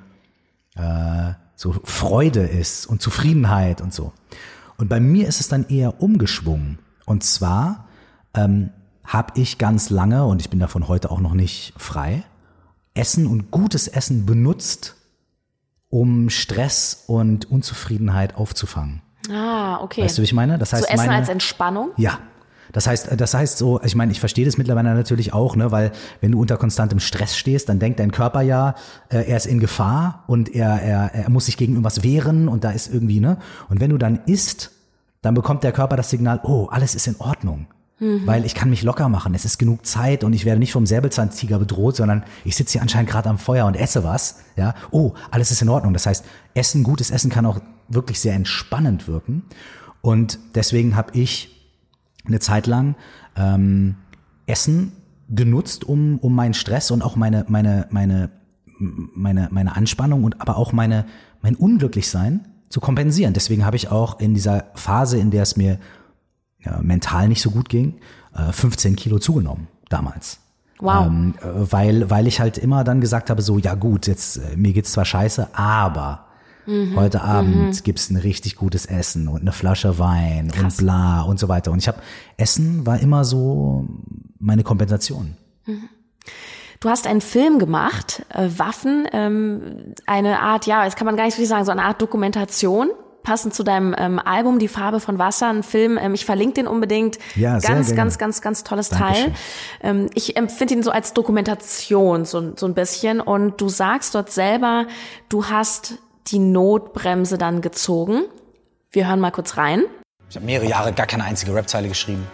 äh, 0.76 1.34
so 1.56 1.76
Freude 1.84 2.42
ist 2.42 2.86
und 2.86 3.02
Zufriedenheit 3.02 3.82
und 3.82 3.94
so. 3.94 4.14
Und 4.78 4.90
bei 4.90 5.00
mir 5.00 5.28
ist 5.28 5.40
es 5.40 5.48
dann 5.48 5.68
eher 5.70 6.02
umgeschwungen. 6.02 6.80
Und 7.06 7.24
zwar 7.24 7.88
ähm, 8.34 8.72
habe 9.06 9.40
ich 9.40 9.58
ganz 9.58 9.90
lange, 9.90 10.26
und 10.26 10.42
ich 10.42 10.50
bin 10.50 10.60
davon 10.60 10.88
heute 10.88 11.12
auch 11.12 11.20
noch 11.20 11.34
nicht 11.34 11.74
frei, 11.78 12.24
Essen 12.94 13.28
und 13.28 13.52
gutes 13.52 13.88
Essen 13.88 14.26
benutzt, 14.26 14.96
um 15.90 16.30
Stress 16.30 17.04
und 17.08 17.50
Unzufriedenheit 17.52 18.36
aufzufangen. 18.36 19.02
Ah, 19.30 19.82
okay. 19.82 20.04
Weißt 20.04 20.18
du, 20.18 20.22
wie 20.22 20.26
ich 20.26 20.34
meine? 20.34 20.58
Das 20.58 20.74
heißt, 20.74 20.84
so 20.84 20.90
Essen 20.90 21.06
meine, 21.06 21.16
als 21.16 21.30
Entspannung? 21.30 21.92
ja. 21.98 22.20
Das 22.72 22.88
heißt, 22.88 23.10
das 23.18 23.34
heißt 23.34 23.58
so, 23.58 23.82
ich 23.84 23.96
meine, 23.96 24.12
ich 24.12 24.20
verstehe 24.20 24.46
das 24.46 24.58
mittlerweile 24.58 24.94
natürlich 24.94 25.34
auch, 25.34 25.56
ne, 25.56 25.72
weil 25.72 25.92
wenn 26.20 26.32
du 26.32 26.40
unter 26.40 26.58
konstantem 26.58 27.00
Stress 27.00 27.36
stehst, 27.36 27.70
dann 27.70 27.80
denkt 27.80 28.00
dein 28.00 28.12
Körper 28.12 28.42
ja, 28.42 28.76
äh, 29.10 29.24
er 29.30 29.38
ist 29.38 29.46
in 29.46 29.60
Gefahr 29.60 30.24
und 30.28 30.54
er, 30.54 30.82
er, 30.82 31.14
er 31.14 31.30
muss 31.30 31.46
sich 31.46 31.58
gegen 31.58 31.74
irgendwas 31.74 32.04
wehren 32.04 32.48
und 32.48 32.64
da 32.64 32.72
ist 32.72 32.94
irgendwie, 32.94 33.20
ne? 33.20 33.38
Und 33.70 33.80
wenn 33.80 33.90
du 33.90 33.98
dann 33.98 34.22
isst, 34.26 34.72
dann 35.22 35.34
bekommt 35.34 35.64
der 35.64 35.72
Körper 35.72 35.96
das 35.96 36.10
Signal, 36.10 36.40
oh, 36.44 36.68
alles 36.72 36.96
ist 36.96 37.08
in 37.08 37.16
Ordnung. 37.20 37.68
Weil 38.26 38.46
ich 38.46 38.56
kann 38.56 38.72
mich 38.72 38.82
locker 38.82 39.10
machen, 39.10 39.36
es 39.36 39.46
ist 39.46 39.60
genug 39.60 39.86
Zeit 39.86 40.24
und 40.24 40.34
ich 40.34 40.44
werde 40.44 40.58
nicht 40.58 40.72
vom 40.72 40.88
Säbelzahntiger 40.88 41.60
bedroht, 41.60 41.96
sondern 41.96 42.24
ich 42.44 42.56
sitze 42.56 42.72
hier 42.72 42.82
anscheinend 42.82 43.12
gerade 43.12 43.30
am 43.30 43.38
Feuer 43.38 43.68
und 43.68 43.76
esse 43.76 44.04
was. 44.04 44.38
Ja, 44.56 44.74
oh, 44.90 45.14
alles 45.30 45.52
ist 45.52 45.62
in 45.62 45.70
Ordnung. 45.70 45.94
Das 45.94 46.08
heißt, 46.08 46.26
Essen, 46.56 46.82
gutes 46.82 47.12
Essen 47.12 47.30
kann 47.30 47.46
auch 47.46 47.60
wirklich 47.90 48.20
sehr 48.20 48.34
entspannend 48.34 49.08
wirken. 49.08 49.44
Und 50.02 50.40
deswegen 50.56 50.96
habe 50.96 51.12
ich 51.16 51.61
eine 52.26 52.40
Zeit 52.40 52.68
lang 52.68 52.96
ähm, 53.36 53.96
Essen 54.46 54.94
genutzt, 55.30 55.84
um, 55.84 56.18
um 56.20 56.36
meinen 56.36 56.54
Stress 56.54 56.92
und 56.92 57.02
auch 57.02 57.16
meine, 57.16 57.46
meine, 57.48 57.88
meine, 57.90 58.30
meine, 58.80 59.48
meine 59.52 59.76
Anspannung 59.76 60.24
und 60.24 60.42
aber 60.42 60.58
auch 60.58 60.74
meine, 60.74 61.06
mein 61.42 61.56
Unglücklichsein 61.56 62.48
zu 62.70 62.80
kompensieren. 62.80 63.34
Deswegen 63.34 63.66
habe 63.66 63.76
ich 63.76 63.90
auch 63.90 64.20
in 64.20 64.34
dieser 64.34 64.66
Phase, 64.76 65.18
in 65.18 65.32
der 65.32 65.44
es 65.44 65.56
mir 65.56 65.80
ja, 66.60 66.80
mental 66.82 67.28
nicht 67.28 67.42
so 67.42 67.52
gut 67.52 67.70
ging, 67.70 67.96
äh, 68.36 68.52
15 68.52 68.96
Kilo 68.96 69.20
zugenommen 69.20 69.68
damals. 69.90 70.40
Wow. 70.80 71.08
Ähm, 71.08 71.36
äh, 71.42 71.72
weil, 71.72 72.10
weil 72.10 72.28
ich 72.28 72.40
halt 72.40 72.58
immer 72.58 72.84
dann 72.84 73.02
gesagt 73.02 73.30
habe, 73.30 73.42
so, 73.42 73.58
ja 73.58 73.76
gut, 73.76 74.08
jetzt, 74.08 74.38
äh, 74.38 74.58
mir 74.58 74.74
geht's 74.74 74.92
zwar 74.92 75.06
scheiße, 75.06 75.50
aber 75.54 76.26
heute 76.96 77.22
Abend 77.22 77.84
gibt's 77.84 78.10
ein 78.10 78.18
richtig 78.18 78.56
gutes 78.56 78.86
Essen 78.86 79.28
und 79.28 79.42
eine 79.42 79.52
Flasche 79.52 80.00
Wein 80.00 80.52
und 80.52 80.78
bla 80.78 81.22
und 81.22 81.40
so 81.40 81.48
weiter. 81.48 81.72
Und 81.72 81.80
ich 81.80 81.88
habe, 81.88 82.00
Essen 82.38 82.86
war 82.86 83.00
immer 83.00 83.24
so 83.24 83.88
meine 84.40 84.64
Kompensation. 84.64 85.36
Du 86.80 86.90
hast 86.90 87.06
einen 87.06 87.22
Film 87.22 87.60
gemacht, 87.60 88.26
äh, 88.30 88.50
Waffen, 88.58 89.08
ähm, 89.14 89.94
eine 90.08 90.40
Art, 90.40 90.66
ja, 90.66 90.84
jetzt 90.84 90.98
kann 90.98 91.06
man 91.06 91.16
gar 91.16 91.26
nicht 91.26 91.36
so 91.36 91.38
viel 91.38 91.46
sagen, 91.46 91.64
so 91.64 91.72
eine 91.72 91.84
Art 91.84 92.02
Dokumentation. 92.02 92.90
Passend 93.22 93.54
zu 93.54 93.62
deinem 93.62 93.94
ähm, 93.96 94.18
Album 94.18 94.58
Die 94.58 94.68
Farbe 94.68 95.00
von 95.00 95.20
Wasser, 95.20 95.48
ein 95.48 95.62
Film. 95.62 96.00
Ähm, 96.02 96.16
ich 96.16 96.26
verlinke 96.26 96.56
den 96.56 96.66
unbedingt. 96.66 97.20
Ja, 97.36 97.60
sehr 97.60 97.76
ganz, 97.76 97.88
gerne. 97.88 97.98
ganz, 97.98 98.18
ganz, 98.18 98.42
ganz 98.42 98.64
tolles 98.64 98.90
Dankeschön. 98.90 99.26
Teil. 99.26 99.34
Ähm, 99.84 100.10
ich 100.16 100.38
empfinde 100.38 100.74
ihn 100.74 100.82
so 100.82 100.90
als 100.90 101.14
Dokumentation 101.14 102.26
so, 102.26 102.54
so 102.56 102.66
ein 102.66 102.74
bisschen. 102.74 103.22
Und 103.22 103.62
du 103.62 103.70
sagst 103.70 104.16
dort 104.16 104.32
selber, 104.32 104.88
du 105.30 105.46
hast 105.46 106.00
die 106.28 106.40
Notbremse 106.40 107.38
dann 107.38 107.62
gezogen. 107.62 108.24
Wir 108.92 109.08
hören 109.08 109.20
mal 109.20 109.32
kurz 109.32 109.58
rein. 109.58 109.84
Ich 110.30 110.36
habe 110.36 110.46
mehrere 110.46 110.68
Jahre 110.68 110.94
gar 110.94 111.08
keine 111.08 111.24
einzige 111.24 111.54
Rapzeile 111.54 111.88
geschrieben. 111.88 112.26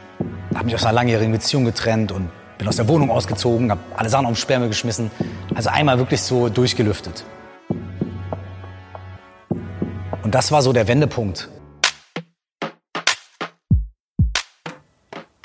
Habe 0.54 0.66
mich 0.66 0.76
aus 0.76 0.84
einer 0.84 0.94
langjährigen 0.94 1.32
Beziehung 1.32 1.66
getrennt 1.66 2.12
und 2.12 2.30
bin 2.58 2.68
aus 2.68 2.76
der 2.76 2.88
Wohnung 2.88 3.12
ausgezogen, 3.12 3.72
habe 3.72 3.82
alle 3.96 4.10
Sachen 4.10 4.26
auf 4.26 4.34
den 4.34 4.38
Sperrmüll 4.38 4.70
geschmissen. 4.70 5.12
Also 5.54 5.70
einmal 5.70 5.98
wirklich 6.00 6.22
so 6.22 6.50
durchgelüftet. 6.50 7.24
Und 10.24 10.36
das 10.36 10.52
war 10.52 10.62
so 10.62 10.74
der 10.74 10.88
Wendepunkt. 10.88 11.50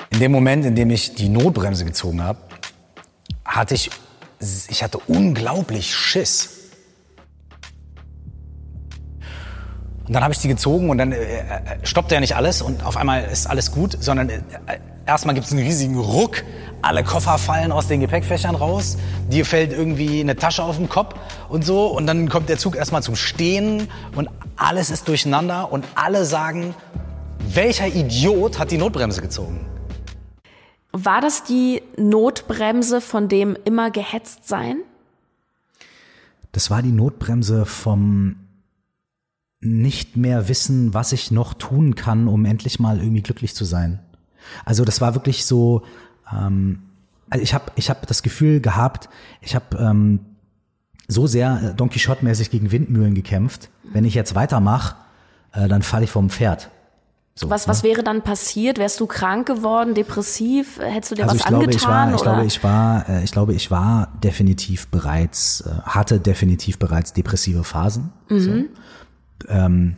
In 0.09 0.19
dem 0.19 0.31
Moment, 0.31 0.65
in 0.65 0.75
dem 0.75 0.89
ich 0.89 1.15
die 1.15 1.29
Notbremse 1.29 1.85
gezogen 1.85 2.21
habe, 2.23 2.39
hatte 3.45 3.75
ich, 3.75 3.89
ich 4.69 4.83
hatte 4.83 4.99
unglaublich 5.07 5.95
Schiss. 5.95 6.62
Und 10.05 10.13
dann 10.13 10.23
habe 10.23 10.33
ich 10.33 10.39
die 10.39 10.49
gezogen 10.49 10.89
und 10.89 10.97
dann 10.97 11.11
äh, 11.13 11.15
äh, 11.15 11.43
stoppt 11.83 12.11
ja 12.11 12.19
nicht 12.19 12.35
alles 12.35 12.61
und 12.61 12.85
auf 12.85 12.97
einmal 12.97 13.23
ist 13.23 13.47
alles 13.47 13.71
gut, 13.71 13.97
sondern 14.01 14.29
äh, 14.29 14.41
erstmal 15.05 15.33
gibt 15.33 15.47
es 15.47 15.53
einen 15.53 15.63
riesigen 15.63 15.97
Ruck. 15.97 16.43
Alle 16.81 17.03
Koffer 17.05 17.37
fallen 17.37 17.71
aus 17.71 17.87
den 17.87 18.01
Gepäckfächern 18.01 18.55
raus. 18.55 18.97
Dir 19.31 19.45
fällt 19.45 19.71
irgendwie 19.71 20.19
eine 20.19 20.35
Tasche 20.35 20.63
auf 20.63 20.75
den 20.75 20.89
Kopf 20.89 21.15
und 21.47 21.63
so. 21.63 21.87
Und 21.87 22.05
dann 22.05 22.27
kommt 22.27 22.49
der 22.49 22.57
Zug 22.57 22.75
erstmal 22.75 23.01
zum 23.01 23.15
Stehen 23.15 23.87
und 24.15 24.29
alles 24.57 24.89
ist 24.89 25.07
durcheinander 25.07 25.71
und 25.71 25.85
alle 25.95 26.25
sagen, 26.25 26.75
welcher 27.39 27.87
Idiot 27.87 28.59
hat 28.59 28.71
die 28.71 28.77
Notbremse 28.77 29.21
gezogen? 29.21 29.65
War 30.91 31.21
das 31.21 31.43
die 31.43 31.81
Notbremse 31.97 32.99
von 32.99 33.29
dem 33.29 33.57
immer 33.63 33.89
gehetzt 33.89 34.47
sein? 34.47 34.77
Das 36.51 36.69
war 36.69 36.81
die 36.81 36.91
Notbremse 36.91 37.65
vom 37.65 38.35
nicht 39.63 40.17
mehr 40.17 40.47
wissen, 40.49 40.93
was 40.93 41.11
ich 41.11 41.31
noch 41.31 41.53
tun 41.53 41.95
kann, 41.95 42.27
um 42.27 42.45
endlich 42.45 42.79
mal 42.79 42.99
irgendwie 42.99 43.21
glücklich 43.21 43.55
zu 43.55 43.65
sein. 43.65 43.99
Also 44.65 44.85
das 44.85 45.01
war 45.01 45.15
wirklich 45.15 45.45
so, 45.45 45.83
ähm, 46.31 46.83
also 47.29 47.43
ich 47.43 47.53
habe 47.53 47.65
ich 47.75 47.89
hab 47.89 48.05
das 48.07 48.23
Gefühl 48.23 48.61
gehabt, 48.61 49.09
ich 49.41 49.55
habe 49.55 49.77
ähm, 49.77 50.19
so 51.07 51.27
sehr 51.27 51.71
äh, 51.71 51.75
Don 51.75 51.89
Quixote-mäßig 51.89 52.49
gegen 52.49 52.71
Windmühlen 52.71 53.15
gekämpft. 53.15 53.69
Wenn 53.83 54.05
ich 54.05 54.13
jetzt 54.13 54.35
weitermache, 54.35 54.95
äh, 55.53 55.67
dann 55.67 55.81
falle 55.81 56.05
ich 56.05 56.11
vom 56.11 56.29
Pferd. 56.29 56.69
So, 57.35 57.49
Was, 57.49 57.65
ne? 57.65 57.71
was 57.71 57.83
wäre 57.83 58.03
dann 58.03 58.21
passiert? 58.21 58.77
Wärst 58.77 58.99
du 58.99 59.07
krank 59.07 59.47
geworden, 59.47 59.95
depressiv? 59.95 60.79
Hättest 60.79 61.11
du 61.11 61.15
dir 61.15 61.23
Also 61.23 61.35
was 61.35 61.39
ich 61.41 61.47
glaube, 61.47 61.63
angetan? 61.63 61.75
ich 61.75 61.87
war, 61.87 62.13
ich 62.13 62.21
glaube, 62.21 62.45
ich 62.45 62.63
war, 62.63 63.09
äh, 63.09 63.23
ich 63.23 63.31
glaube, 63.31 63.53
ich 63.53 63.71
war 63.71 64.13
definitiv 64.23 64.87
bereits, 64.89 65.61
äh, 65.61 65.81
hatte 65.83 66.19
definitiv 66.19 66.77
bereits 66.77 67.13
depressive 67.13 67.63
Phasen. 67.63 68.11
So. 68.29 68.51
Ähm, 69.47 69.95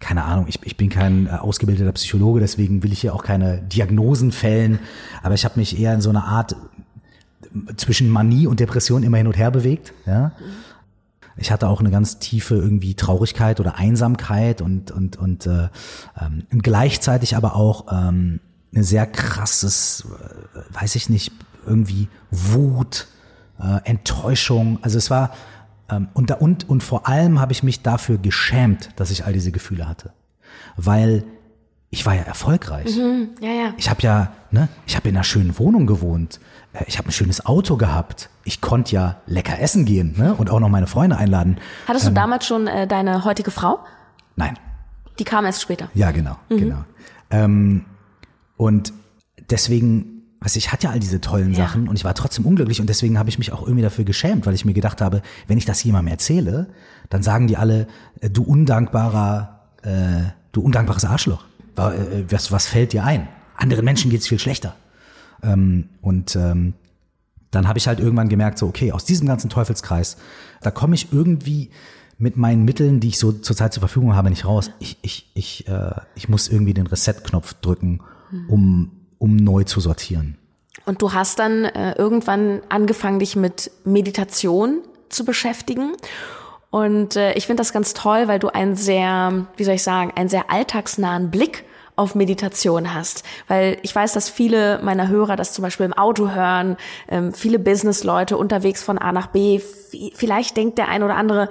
keine 0.00 0.24
Ahnung, 0.24 0.46
ich, 0.48 0.60
ich 0.62 0.76
bin 0.76 0.88
kein 0.90 1.26
äh, 1.26 1.30
ausgebildeter 1.30 1.92
Psychologe, 1.92 2.40
deswegen 2.40 2.82
will 2.82 2.92
ich 2.92 3.00
hier 3.00 3.14
auch 3.14 3.24
keine 3.24 3.58
Diagnosen 3.62 4.32
fällen, 4.32 4.78
aber 5.22 5.34
ich 5.34 5.44
habe 5.44 5.58
mich 5.58 5.78
eher 5.78 5.94
in 5.94 6.00
so 6.00 6.10
einer 6.10 6.24
Art 6.24 6.52
äh, 7.42 7.74
zwischen 7.76 8.08
Manie 8.08 8.46
und 8.46 8.60
Depression 8.60 9.02
immer 9.02 9.16
hin 9.16 9.26
und 9.26 9.36
her 9.36 9.50
bewegt. 9.50 9.92
Ja? 10.06 10.32
Ich 11.36 11.50
hatte 11.50 11.68
auch 11.68 11.80
eine 11.80 11.90
ganz 11.90 12.18
tiefe 12.18 12.56
irgendwie 12.56 12.94
Traurigkeit 12.94 13.60
oder 13.60 13.76
Einsamkeit 13.76 14.60
und 14.60 14.90
und 14.90 15.16
und 15.16 15.46
äh, 15.46 15.68
ähm, 16.20 16.44
gleichzeitig 16.50 17.36
aber 17.36 17.54
auch 17.54 17.86
ähm, 17.92 18.40
eine 18.74 18.84
sehr 18.84 19.06
krasses, 19.06 20.04
äh, 20.54 20.74
weiß 20.74 20.96
ich 20.96 21.08
nicht, 21.08 21.32
irgendwie 21.64 22.08
Wut, 22.30 23.06
äh, 23.60 23.80
Enttäuschung. 23.84 24.78
Also 24.82 24.98
es 24.98 25.10
war 25.10 25.32
und 26.14 26.30
da, 26.30 26.34
und 26.34 26.68
und 26.68 26.82
vor 26.82 27.08
allem 27.08 27.40
habe 27.40 27.52
ich 27.52 27.62
mich 27.62 27.82
dafür 27.82 28.18
geschämt, 28.18 28.90
dass 28.96 29.10
ich 29.10 29.24
all 29.24 29.32
diese 29.32 29.52
Gefühle 29.52 29.88
hatte, 29.88 30.12
weil 30.76 31.24
ich 31.90 32.04
war 32.04 32.14
ja 32.14 32.22
erfolgreich. 32.22 32.94
ja, 33.40 33.50
ja. 33.50 33.72
Ich 33.78 33.88
habe 33.88 34.02
ja, 34.02 34.32
ne, 34.50 34.68
ich 34.86 34.94
habe 34.96 35.08
in 35.08 35.16
einer 35.16 35.24
schönen 35.24 35.58
Wohnung 35.58 35.86
gewohnt. 35.86 36.38
Äh, 36.74 36.84
Ich 36.86 36.98
habe 36.98 37.08
ein 37.08 37.12
schönes 37.12 37.46
Auto 37.46 37.76
gehabt. 37.78 38.28
Ich 38.44 38.60
konnte 38.60 38.94
ja 38.94 39.16
lecker 39.26 39.58
essen 39.58 39.86
gehen, 39.86 40.14
ne, 40.18 40.34
und 40.34 40.50
auch 40.50 40.60
noch 40.60 40.68
meine 40.68 40.86
Freunde 40.86 41.16
einladen. 41.16 41.56
Hattest 41.86 42.06
Ähm. 42.06 42.14
du 42.14 42.20
damals 42.20 42.46
schon 42.46 42.66
äh, 42.66 42.86
deine 42.86 43.24
heutige 43.24 43.50
Frau? 43.50 43.78
Nein, 44.36 44.58
Die 45.18 45.24
kam 45.24 45.46
erst 45.46 45.62
später. 45.62 45.88
ja, 45.94 46.10
genau, 46.10 46.36
genau. 46.50 46.84
Ähm, 47.30 47.86
und 48.58 48.92
deswegen, 49.50 50.17
was 50.40 50.56
ich 50.56 50.72
hatte 50.72 50.84
ja 50.86 50.90
all 50.92 51.00
diese 51.00 51.20
tollen 51.20 51.52
Ja. 51.52 51.66
Sachen 51.66 51.88
und 51.88 51.96
ich 51.96 52.04
war 52.04 52.14
trotzdem 52.14 52.46
unglücklich 52.46 52.80
und 52.80 52.88
deswegen 52.88 53.18
habe 53.18 53.28
ich 53.28 53.38
mich 53.38 53.52
auch 53.52 53.62
irgendwie 53.62 53.82
dafür 53.82 54.04
geschämt, 54.04 54.46
weil 54.46 54.54
ich 54.54 54.64
mir 54.64 54.74
gedacht 54.74 55.00
habe, 55.00 55.22
wenn 55.46 55.58
ich 55.58 55.64
das 55.64 55.82
jemandem 55.82 56.12
erzähle, 56.12 56.68
dann 57.10 57.22
sagen 57.22 57.46
die 57.48 57.56
alle, 57.56 57.86
äh, 58.20 58.30
du 58.30 58.42
undankbarer, 58.42 59.60
äh, 59.82 60.30
du 60.52 60.60
undankbares 60.60 61.04
Arschloch. 61.04 61.44
Äh, 61.76 62.24
Was, 62.30 62.50
was 62.52 62.66
fällt 62.66 62.92
dir 62.92 63.04
ein? 63.04 63.28
Anderen 63.56 63.84
Menschen 63.84 64.10
geht's 64.10 64.26
viel 64.28 64.38
schlechter. 64.38 64.74
Ähm, 65.42 65.88
und 66.00 66.36
ähm, 66.36 66.74
dann 67.50 67.66
habe 67.68 67.78
ich 67.78 67.88
halt 67.88 67.98
irgendwann 68.00 68.28
gemerkt, 68.28 68.58
so, 68.58 68.66
okay, 68.66 68.92
aus 68.92 69.04
diesem 69.04 69.26
ganzen 69.26 69.48
Teufelskreis, 69.50 70.16
da 70.60 70.70
komme 70.70 70.94
ich 70.94 71.12
irgendwie 71.12 71.70
mit 72.18 72.36
meinen 72.36 72.64
Mitteln, 72.64 72.98
die 73.00 73.08
ich 73.08 73.18
so 73.18 73.30
zurzeit 73.32 73.72
zur 73.72 73.80
Verfügung 73.80 74.14
habe, 74.14 74.28
nicht 74.28 74.44
raus. 74.44 74.70
Ich, 74.80 74.98
ich, 75.02 75.30
ich, 75.34 75.68
äh, 75.68 75.92
ich 76.16 76.28
muss 76.28 76.48
irgendwie 76.48 76.74
den 76.74 76.86
Reset-Knopf 76.88 77.54
drücken, 77.54 78.00
um, 78.48 78.90
um 79.18 79.36
neu 79.36 79.64
zu 79.64 79.80
sortieren. 79.80 80.38
Und 80.84 81.02
du 81.02 81.12
hast 81.12 81.38
dann 81.38 81.64
äh, 81.64 81.92
irgendwann 81.98 82.62
angefangen, 82.68 83.18
dich 83.18 83.36
mit 83.36 83.70
Meditation 83.84 84.80
zu 85.08 85.24
beschäftigen. 85.24 85.92
Und 86.70 87.16
äh, 87.16 87.32
ich 87.34 87.46
finde 87.46 87.60
das 87.60 87.72
ganz 87.72 87.94
toll, 87.94 88.28
weil 88.28 88.38
du 88.38 88.48
einen 88.48 88.76
sehr, 88.76 89.46
wie 89.56 89.64
soll 89.64 89.74
ich 89.74 89.82
sagen, 89.82 90.12
einen 90.14 90.28
sehr 90.28 90.50
alltagsnahen 90.50 91.30
Blick 91.30 91.64
auf 91.96 92.14
Meditation 92.14 92.94
hast. 92.94 93.24
Weil 93.48 93.78
ich 93.82 93.94
weiß, 93.94 94.12
dass 94.12 94.28
viele 94.30 94.80
meiner 94.82 95.08
Hörer 95.08 95.36
das 95.36 95.52
zum 95.52 95.62
Beispiel 95.62 95.86
im 95.86 95.92
Auto 95.92 96.30
hören, 96.30 96.76
ähm, 97.08 97.32
viele 97.32 97.58
Businessleute 97.58 98.36
unterwegs 98.36 98.82
von 98.82 98.98
A 98.98 99.12
nach 99.12 99.26
B. 99.26 99.60
Vielleicht 100.14 100.56
denkt 100.56 100.78
der 100.78 100.88
ein 100.88 101.02
oder 101.02 101.16
andere, 101.16 101.48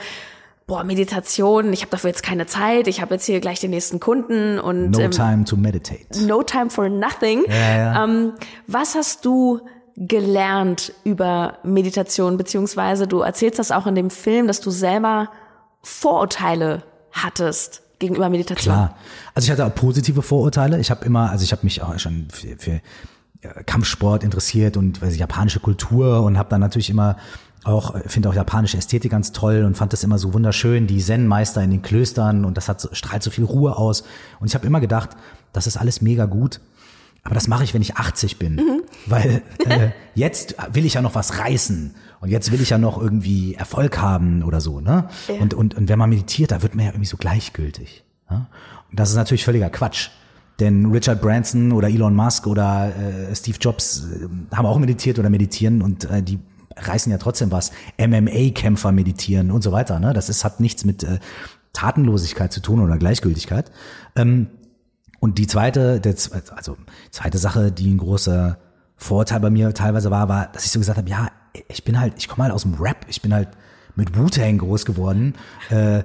boah, 0.67 0.83
Meditation, 0.83 1.71
ich 1.71 1.81
habe 1.81 1.91
dafür 1.91 2.09
jetzt 2.09 2.23
keine 2.23 2.45
Zeit, 2.45 2.87
ich 2.87 3.01
habe 3.01 3.15
jetzt 3.15 3.25
hier 3.25 3.39
gleich 3.39 3.59
den 3.59 3.71
nächsten 3.71 3.99
Kunden 3.99 4.59
und 4.59 4.91
No 4.91 4.99
ähm, 4.99 5.11
time 5.11 5.45
to 5.45 5.55
meditate. 5.55 6.25
No 6.25 6.43
time 6.43 6.69
for 6.69 6.89
nothing. 6.89 7.45
Ja, 7.47 7.77
ja. 7.77 8.03
Ähm, 8.03 8.33
was 8.67 8.93
hast 8.93 9.25
du 9.25 9.61
gelernt 9.95 10.93
über 11.05 11.57
Meditation, 11.63 12.37
beziehungsweise 12.37 13.07
du 13.07 13.21
erzählst 13.21 13.57
das 13.57 13.71
auch 13.71 13.87
in 13.87 13.95
dem 13.95 14.11
Film, 14.11 14.45
dass 14.45 14.61
du 14.61 14.69
selber 14.69 15.29
Vorurteile 15.81 16.83
hattest 17.11 17.81
gegenüber 17.97 18.29
Meditation. 18.29 18.75
Klar. 18.75 18.95
Also 19.33 19.45
ich 19.47 19.51
hatte 19.51 19.65
auch 19.65 19.73
positive 19.73 20.21
Vorurteile. 20.21 20.79
Ich 20.79 20.91
habe 20.91 21.03
immer, 21.05 21.31
also 21.31 21.43
ich 21.43 21.51
habe 21.51 21.63
mich 21.63 21.81
auch 21.81 21.97
schon 21.97 22.27
für, 22.31 22.57
für 22.57 22.71
äh, 23.41 23.63
Kampfsport 23.65 24.23
interessiert 24.23 24.77
und 24.77 25.01
weiß 25.01 25.13
ich, 25.13 25.19
japanische 25.19 25.59
Kultur 25.59 26.21
und 26.21 26.37
habe 26.37 26.49
dann 26.49 26.61
natürlich 26.61 26.91
immer 26.91 27.17
auch 27.67 27.95
äh, 27.95 28.07
finde 28.07 28.29
auch 28.29 28.33
japanische 28.33 28.77
Ästhetik 28.77 29.11
ganz 29.11 29.31
toll 29.31 29.63
und 29.63 29.77
fand 29.77 29.93
das 29.93 30.03
immer 30.03 30.17
so 30.17 30.33
wunderschön, 30.33 30.87
die 30.87 30.99
Zen-Meister 30.99 31.61
in 31.61 31.71
den 31.71 31.81
Klöstern 31.81 32.45
und 32.45 32.57
das 32.57 32.67
hat 32.69 32.81
so, 32.81 32.89
strahlt 32.93 33.23
so 33.23 33.29
viel 33.29 33.43
Ruhe 33.43 33.75
aus 33.77 34.03
und 34.39 34.47
ich 34.47 34.55
habe 34.55 34.65
immer 34.65 34.79
gedacht, 34.79 35.09
das 35.53 35.67
ist 35.67 35.77
alles 35.77 36.01
mega 36.01 36.25
gut. 36.25 36.59
Aber 37.23 37.35
das 37.35 37.49
mache 37.49 37.65
ich, 37.65 37.73
wenn 37.73 37.81
ich 37.81 37.97
80 37.97 38.39
bin, 38.39 38.55
mhm. 38.55 38.81
weil 39.05 39.41
äh, 39.65 39.89
jetzt 40.15 40.55
will 40.71 40.85
ich 40.85 40.93
ja 40.93 41.01
noch 41.01 41.13
was 41.13 41.39
reißen 41.39 41.93
und 42.21 42.29
jetzt 42.29 42.53
will 42.53 42.61
ich 42.61 42.69
ja 42.69 42.77
noch 42.77 43.01
irgendwie 43.01 43.55
Erfolg 43.55 43.97
haben 43.99 44.43
oder 44.43 44.61
so, 44.61 44.79
ne? 44.79 45.09
Ja. 45.27 45.35
Und, 45.35 45.53
und, 45.53 45.75
und 45.75 45.89
wenn 45.89 45.99
man 45.99 46.09
meditiert, 46.09 46.51
da 46.51 46.61
wird 46.61 46.73
man 46.73 46.85
ja 46.85 46.91
irgendwie 46.91 47.07
so 47.07 47.17
gleichgültig. 47.17 48.05
Ne? 48.29 48.47
Und 48.89 48.99
das 48.99 49.09
ist 49.09 49.15
natürlich 49.15 49.43
völliger 49.43 49.69
Quatsch. 49.69 50.09
Denn 50.59 50.87
Richard 50.87 51.21
Branson 51.21 51.71
oder 51.71 51.89
Elon 51.89 52.15
Musk 52.15 52.47
oder 52.47 52.93
äh, 52.95 53.35
Steve 53.35 53.57
Jobs 53.59 54.05
äh, 54.05 54.55
haben 54.55 54.65
auch 54.65 54.79
meditiert 54.79 55.19
oder 55.19 55.29
meditieren 55.29 55.81
und 55.81 56.05
äh, 56.05 56.23
die 56.23 56.39
reißen 56.79 57.11
ja 57.11 57.17
trotzdem 57.17 57.51
was. 57.51 57.71
MMA-Kämpfer 57.97 58.91
meditieren 58.91 59.51
und 59.51 59.61
so 59.63 59.71
weiter. 59.71 59.99
Ne? 59.99 60.13
Das 60.13 60.29
ist, 60.29 60.43
hat 60.43 60.59
nichts 60.59 60.85
mit 60.85 61.03
äh, 61.03 61.19
Tatenlosigkeit 61.73 62.51
zu 62.51 62.61
tun 62.61 62.79
oder 62.79 62.97
Gleichgültigkeit. 62.97 63.71
Ähm, 64.15 64.47
und 65.19 65.37
die 65.37 65.47
zweite, 65.47 65.99
der, 65.99 66.15
also 66.55 66.77
zweite 67.11 67.37
Sache, 67.37 67.71
die 67.71 67.91
ein 67.91 67.97
großer 67.97 68.57
Vorteil 68.95 69.39
bei 69.39 69.49
mir 69.49 69.73
teilweise 69.73 70.11
war, 70.11 70.29
war, 70.29 70.51
dass 70.51 70.65
ich 70.65 70.71
so 70.71 70.79
gesagt 70.79 70.97
habe, 70.97 71.09
ja, 71.09 71.29
ich 71.67 71.83
bin 71.83 71.99
halt, 71.99 72.13
ich 72.17 72.27
komme 72.27 72.43
halt 72.43 72.53
aus 72.53 72.63
dem 72.63 72.75
Rap, 72.75 73.05
ich 73.07 73.21
bin 73.21 73.33
halt 73.33 73.49
mit 73.95 74.17
Wu-Tang 74.17 74.59
groß 74.59 74.85
geworden. 74.85 75.35
Äh, 75.69 76.03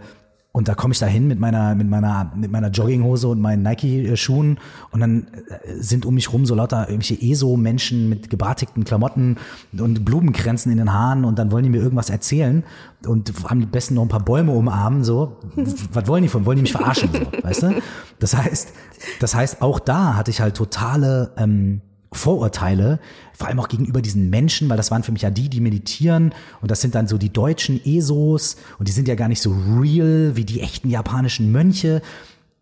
und 0.52 0.68
da 0.68 0.74
komme 0.74 0.92
ich 0.92 0.98
da 0.98 1.06
hin 1.06 1.26
mit 1.26 1.40
meiner, 1.40 1.74
mit 1.74 1.88
meiner, 1.88 2.30
mit 2.36 2.50
meiner 2.50 2.68
Jogginghose 2.68 3.26
und 3.26 3.40
meinen 3.40 3.62
Nike-Schuhen 3.62 4.58
und 4.90 5.00
dann 5.00 5.26
äh, 5.48 5.80
sind 5.80 6.04
um 6.04 6.14
mich 6.14 6.30
rum 6.30 6.44
so 6.44 6.54
lauter 6.54 6.90
irgendwelche 6.90 7.20
ESO-Menschen 7.22 8.10
mit 8.10 8.28
gebartigten 8.28 8.84
Klamotten 8.84 9.38
und 9.78 10.04
Blumenkränzen 10.04 10.70
in 10.70 10.76
den 10.76 10.92
Haaren 10.92 11.24
und 11.24 11.38
dann 11.38 11.50
wollen 11.50 11.64
die 11.64 11.70
mir 11.70 11.80
irgendwas 11.80 12.10
erzählen 12.10 12.64
und 13.06 13.28
die 13.28 13.66
besten 13.66 13.94
noch 13.94 14.02
ein 14.02 14.08
paar 14.08 14.24
Bäume 14.24 14.52
umarmen, 14.52 15.04
so. 15.04 15.38
Was 15.92 16.06
wollen 16.06 16.22
die 16.22 16.28
von? 16.28 16.44
Wollen 16.44 16.56
die 16.56 16.62
mich 16.62 16.72
verarschen, 16.72 17.08
so, 17.12 17.42
weißt 17.42 17.62
du? 17.62 17.82
Das 18.18 18.36
heißt, 18.36 18.72
das 19.20 19.34
heißt, 19.34 19.62
auch 19.62 19.78
da 19.78 20.16
hatte 20.16 20.30
ich 20.30 20.42
halt 20.42 20.54
totale, 20.54 21.32
ähm, 21.38 21.80
Vorurteile, 22.16 23.00
vor 23.32 23.48
allem 23.48 23.60
auch 23.60 23.68
gegenüber 23.68 24.02
diesen 24.02 24.30
Menschen, 24.30 24.68
weil 24.68 24.76
das 24.76 24.90
waren 24.90 25.02
für 25.02 25.12
mich 25.12 25.22
ja 25.22 25.30
die, 25.30 25.48
die 25.48 25.60
meditieren 25.60 26.34
und 26.60 26.70
das 26.70 26.80
sind 26.80 26.94
dann 26.94 27.08
so 27.08 27.18
die 27.18 27.32
deutschen 27.32 27.84
ESOs 27.84 28.56
und 28.78 28.88
die 28.88 28.92
sind 28.92 29.08
ja 29.08 29.14
gar 29.14 29.28
nicht 29.28 29.42
so 29.42 29.54
real 29.80 30.32
wie 30.34 30.44
die 30.44 30.60
echten 30.60 30.90
japanischen 30.90 31.52
Mönche. 31.52 32.02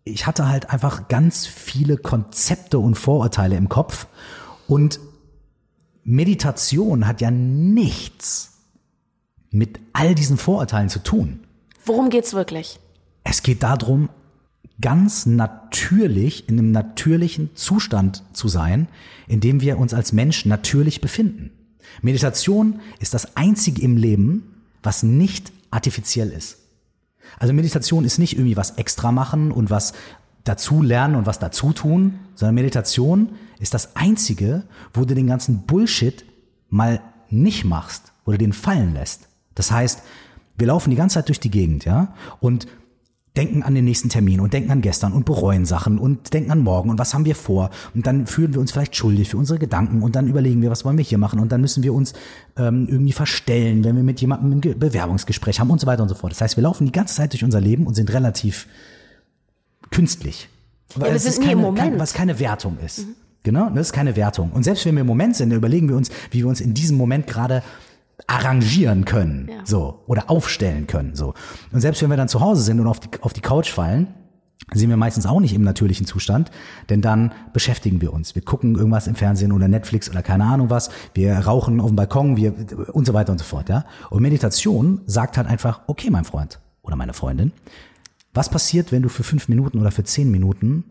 Ich 0.03 0.25
hatte 0.25 0.47
halt 0.47 0.69
einfach 0.69 1.07
ganz 1.07 1.45
viele 1.45 1.97
Konzepte 1.97 2.79
und 2.79 2.95
Vorurteile 2.95 3.55
im 3.55 3.69
Kopf 3.69 4.07
und 4.67 4.99
Meditation 6.03 7.07
hat 7.07 7.21
ja 7.21 7.29
nichts 7.29 8.53
mit 9.51 9.79
all 9.93 10.15
diesen 10.15 10.37
Vorurteilen 10.37 10.89
zu 10.89 10.99
tun. 10.99 11.41
Worum 11.85 12.09
geht's 12.09 12.33
wirklich? 12.33 12.79
Es 13.23 13.43
geht 13.43 13.63
darum, 13.63 14.09
ganz 14.81 15.25
natürlich 15.25 16.49
in 16.49 16.59
einem 16.59 16.71
natürlichen 16.71 17.55
Zustand 17.55 18.23
zu 18.33 18.47
sein, 18.47 18.87
in 19.27 19.39
dem 19.39 19.61
wir 19.61 19.77
uns 19.77 19.93
als 19.93 20.13
Mensch 20.13 20.45
natürlich 20.45 21.01
befinden. 21.01 21.51
Meditation 22.01 22.79
ist 22.99 23.13
das 23.13 23.35
einzige 23.37 23.81
im 23.81 23.97
Leben, 23.97 24.43
was 24.83 25.03
nicht 25.03 25.51
artifiziell 25.69 26.29
ist. 26.29 26.57
Also 27.39 27.53
Meditation 27.53 28.03
ist 28.03 28.17
nicht 28.17 28.33
irgendwie 28.33 28.57
was 28.57 28.71
extra 28.71 29.11
machen 29.11 29.51
und 29.51 29.69
was 29.69 29.93
dazu 30.43 30.81
lernen 30.81 31.15
und 31.15 31.25
was 31.25 31.39
dazu 31.39 31.71
tun, 31.71 32.19
sondern 32.35 32.55
Meditation 32.55 33.29
ist 33.59 33.73
das 33.73 33.95
einzige, 33.95 34.63
wo 34.93 35.05
du 35.05 35.13
den 35.13 35.27
ganzen 35.27 35.65
Bullshit 35.65 36.25
mal 36.69 37.01
nicht 37.29 37.63
machst, 37.63 38.11
wo 38.25 38.31
du 38.31 38.37
den 38.37 38.53
fallen 38.53 38.93
lässt. 38.93 39.27
Das 39.55 39.71
heißt, 39.71 40.01
wir 40.57 40.67
laufen 40.67 40.89
die 40.89 40.95
ganze 40.95 41.15
Zeit 41.15 41.27
durch 41.29 41.39
die 41.39 41.51
Gegend, 41.51 41.85
ja, 41.85 42.13
und 42.39 42.67
denken 43.37 43.63
an 43.63 43.75
den 43.75 43.85
nächsten 43.85 44.09
Termin 44.09 44.41
und 44.41 44.51
denken 44.51 44.71
an 44.71 44.81
gestern 44.81 45.13
und 45.13 45.25
bereuen 45.25 45.65
Sachen 45.65 45.97
und 45.97 46.33
denken 46.33 46.51
an 46.51 46.59
morgen 46.59 46.89
und 46.89 46.99
was 46.99 47.13
haben 47.13 47.23
wir 47.23 47.35
vor 47.35 47.69
und 47.95 48.05
dann 48.05 48.27
fühlen 48.27 48.53
wir 48.53 48.59
uns 48.59 48.73
vielleicht 48.73 48.95
schuldig 48.95 49.29
für 49.29 49.37
unsere 49.37 49.57
Gedanken 49.57 50.01
und 50.01 50.15
dann 50.15 50.27
überlegen 50.27 50.61
wir, 50.61 50.69
was 50.69 50.83
wollen 50.83 50.97
wir 50.97 51.05
hier 51.05 51.17
machen 51.17 51.39
und 51.39 51.51
dann 51.51 51.61
müssen 51.61 51.81
wir 51.81 51.93
uns 51.93 52.13
ähm, 52.57 52.87
irgendwie 52.89 53.13
verstellen, 53.13 53.83
wenn 53.85 53.95
wir 53.95 54.03
mit 54.03 54.19
jemandem 54.19 54.51
ein 54.51 54.79
Bewerbungsgespräch 54.79 55.61
haben 55.61 55.71
und 55.71 55.79
so 55.79 55.87
weiter 55.87 56.03
und 56.03 56.09
so 56.09 56.15
fort. 56.15 56.33
Das 56.33 56.41
heißt, 56.41 56.57
wir 56.57 56.63
laufen 56.63 56.85
die 56.85 56.91
ganze 56.91 57.15
Zeit 57.15 57.31
durch 57.31 57.43
unser 57.43 57.61
Leben 57.61 57.87
und 57.87 57.93
sind 57.93 58.11
relativ 58.11 58.67
künstlich. 59.91 60.49
Weil 60.95 61.07
ja, 61.07 61.13
wir 61.13 61.19
sind 61.19 61.45
nie 61.45 61.53
im 61.53 61.59
Moment. 61.59 61.91
Kein, 61.91 61.99
was 61.99 62.13
keine 62.13 62.39
Wertung 62.39 62.77
ist. 62.85 62.99
Mhm. 62.99 63.15
Genau, 63.43 63.69
das 63.69 63.87
ist 63.87 63.93
keine 63.93 64.15
Wertung. 64.15 64.51
Und 64.51 64.63
selbst 64.63 64.85
wenn 64.85 64.95
wir 64.95 65.01
im 65.01 65.07
Moment 65.07 65.35
sind, 65.35 65.49
dann 65.49 65.57
überlegen 65.57 65.89
wir 65.89 65.95
uns, 65.95 66.11
wie 66.29 66.39
wir 66.39 66.47
uns 66.47 66.61
in 66.61 66.73
diesem 66.73 66.97
Moment 66.97 67.27
gerade 67.27 67.63
arrangieren 68.27 69.05
können, 69.05 69.49
ja. 69.51 69.65
so, 69.65 70.03
oder 70.07 70.29
aufstellen 70.29 70.87
können, 70.87 71.15
so. 71.15 71.33
Und 71.71 71.81
selbst 71.81 72.01
wenn 72.01 72.09
wir 72.09 72.17
dann 72.17 72.27
zu 72.27 72.41
Hause 72.41 72.61
sind 72.61 72.79
und 72.79 72.87
auf 72.87 72.99
die, 72.99 73.09
auf 73.21 73.33
die 73.33 73.41
Couch 73.41 73.69
fallen, 73.69 74.07
sind 74.73 74.89
wir 74.89 74.97
meistens 74.97 75.25
auch 75.25 75.39
nicht 75.39 75.53
im 75.53 75.63
natürlichen 75.63 76.05
Zustand, 76.05 76.51
denn 76.89 77.01
dann 77.01 77.33
beschäftigen 77.51 77.99
wir 77.99 78.13
uns. 78.13 78.35
Wir 78.35 78.41
gucken 78.41 78.75
irgendwas 78.75 79.07
im 79.07 79.15
Fernsehen 79.15 79.51
oder 79.51 79.67
Netflix 79.67 80.09
oder 80.09 80.21
keine 80.21 80.45
Ahnung 80.45 80.69
was. 80.69 80.89
Wir 81.13 81.33
rauchen 81.33 81.81
auf 81.81 81.87
dem 81.87 81.95
Balkon, 81.95 82.37
wir 82.37 82.53
und 82.93 83.05
so 83.05 83.13
weiter 83.13 83.31
und 83.31 83.37
so 83.37 83.43
fort, 83.43 83.69
ja. 83.69 83.85
Und 84.09 84.21
Meditation 84.21 85.01
sagt 85.05 85.37
halt 85.37 85.47
einfach, 85.47 85.81
okay, 85.87 86.09
mein 86.09 86.25
Freund 86.25 86.59
oder 86.83 86.95
meine 86.95 87.13
Freundin, 87.13 87.51
was 88.33 88.49
passiert, 88.49 88.91
wenn 88.91 89.01
du 89.01 89.09
für 89.09 89.23
fünf 89.23 89.49
Minuten 89.49 89.79
oder 89.79 89.91
für 89.91 90.03
zehn 90.03 90.31
Minuten 90.31 90.85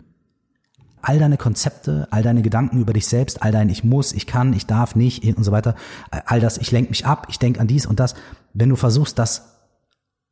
all 1.03 1.19
deine 1.19 1.37
Konzepte, 1.37 2.09
all 2.11 2.23
deine 2.23 2.43
Gedanken 2.43 2.81
über 2.81 2.93
dich 2.93 3.07
selbst, 3.07 3.43
all 3.43 3.53
dein 3.53 3.69
Ich 3.69 3.85
muss, 3.85 4.13
ich 4.13 4.27
kann, 4.27 4.53
ich 4.53 4.67
darf 4.67 4.95
nicht 4.95 5.25
und 5.37 5.45
so 5.45 5.53
weiter, 5.53 5.75
all 6.11 6.41
das, 6.41 6.59
ich 6.59 6.71
lenke 6.71 6.91
mich 6.91 7.07
ab, 7.07 7.27
ich 7.31 7.39
denke 7.39 7.61
an 7.61 7.67
dies 7.67 7.87
und 7.87 8.01
das, 8.01 8.15
wenn 8.53 8.69
du 8.69 8.77
versuchst, 8.77 9.19
das 9.19 9.57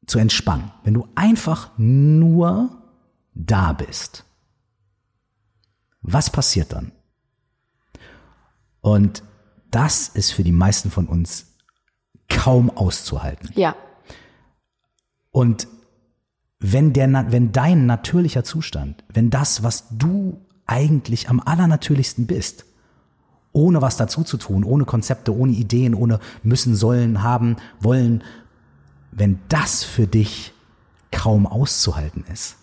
zu 0.07 0.19
entspannen, 0.19 0.71
wenn 0.85 0.95
du 0.95 1.07
einfach 1.15 1.71
nur 1.77 2.71
da 3.35 3.73
bist, 3.73 4.25
was 6.01 6.31
passiert 6.31 6.73
dann? 6.73 6.93
Und 8.81 9.23
das 9.71 10.09
ist 10.09 10.33
für 10.33 10.45
die 10.45 10.53
meisten 10.53 10.91
von 10.91 11.07
uns 11.07 11.47
kaum 12.29 12.71
auszuhalten. 12.71 13.51
Ja. 13.55 13.77
Und 15.31 15.69
wenn 16.61 16.93
der, 16.93 17.31
wenn 17.31 17.53
dein 17.53 17.87
natürlicher 17.87 18.45
Zustand, 18.45 19.05
wenn 19.09 19.31
das, 19.31 19.63
was 19.63 19.87
du 19.91 20.45
eigentlich 20.69 21.29
am 21.29 21.41
allernatürlichsten 21.41 22.27
bist. 22.27 22.65
Ohne 23.53 23.83
was 23.83 23.97
dazu 23.97 24.23
zu 24.23 24.37
tun, 24.37 24.63
ohne 24.63 24.85
Konzepte, 24.85 25.35
ohne 25.35 25.53
Ideen, 25.53 25.95
ohne 25.95 26.21
müssen, 26.43 26.77
sollen, 26.77 27.23
haben, 27.23 27.57
wollen. 27.81 28.23
Wenn 29.11 29.41
das 29.49 29.83
für 29.83 30.07
dich 30.07 30.53
kaum 31.11 31.47
auszuhalten 31.47 32.25
ist, 32.33 32.57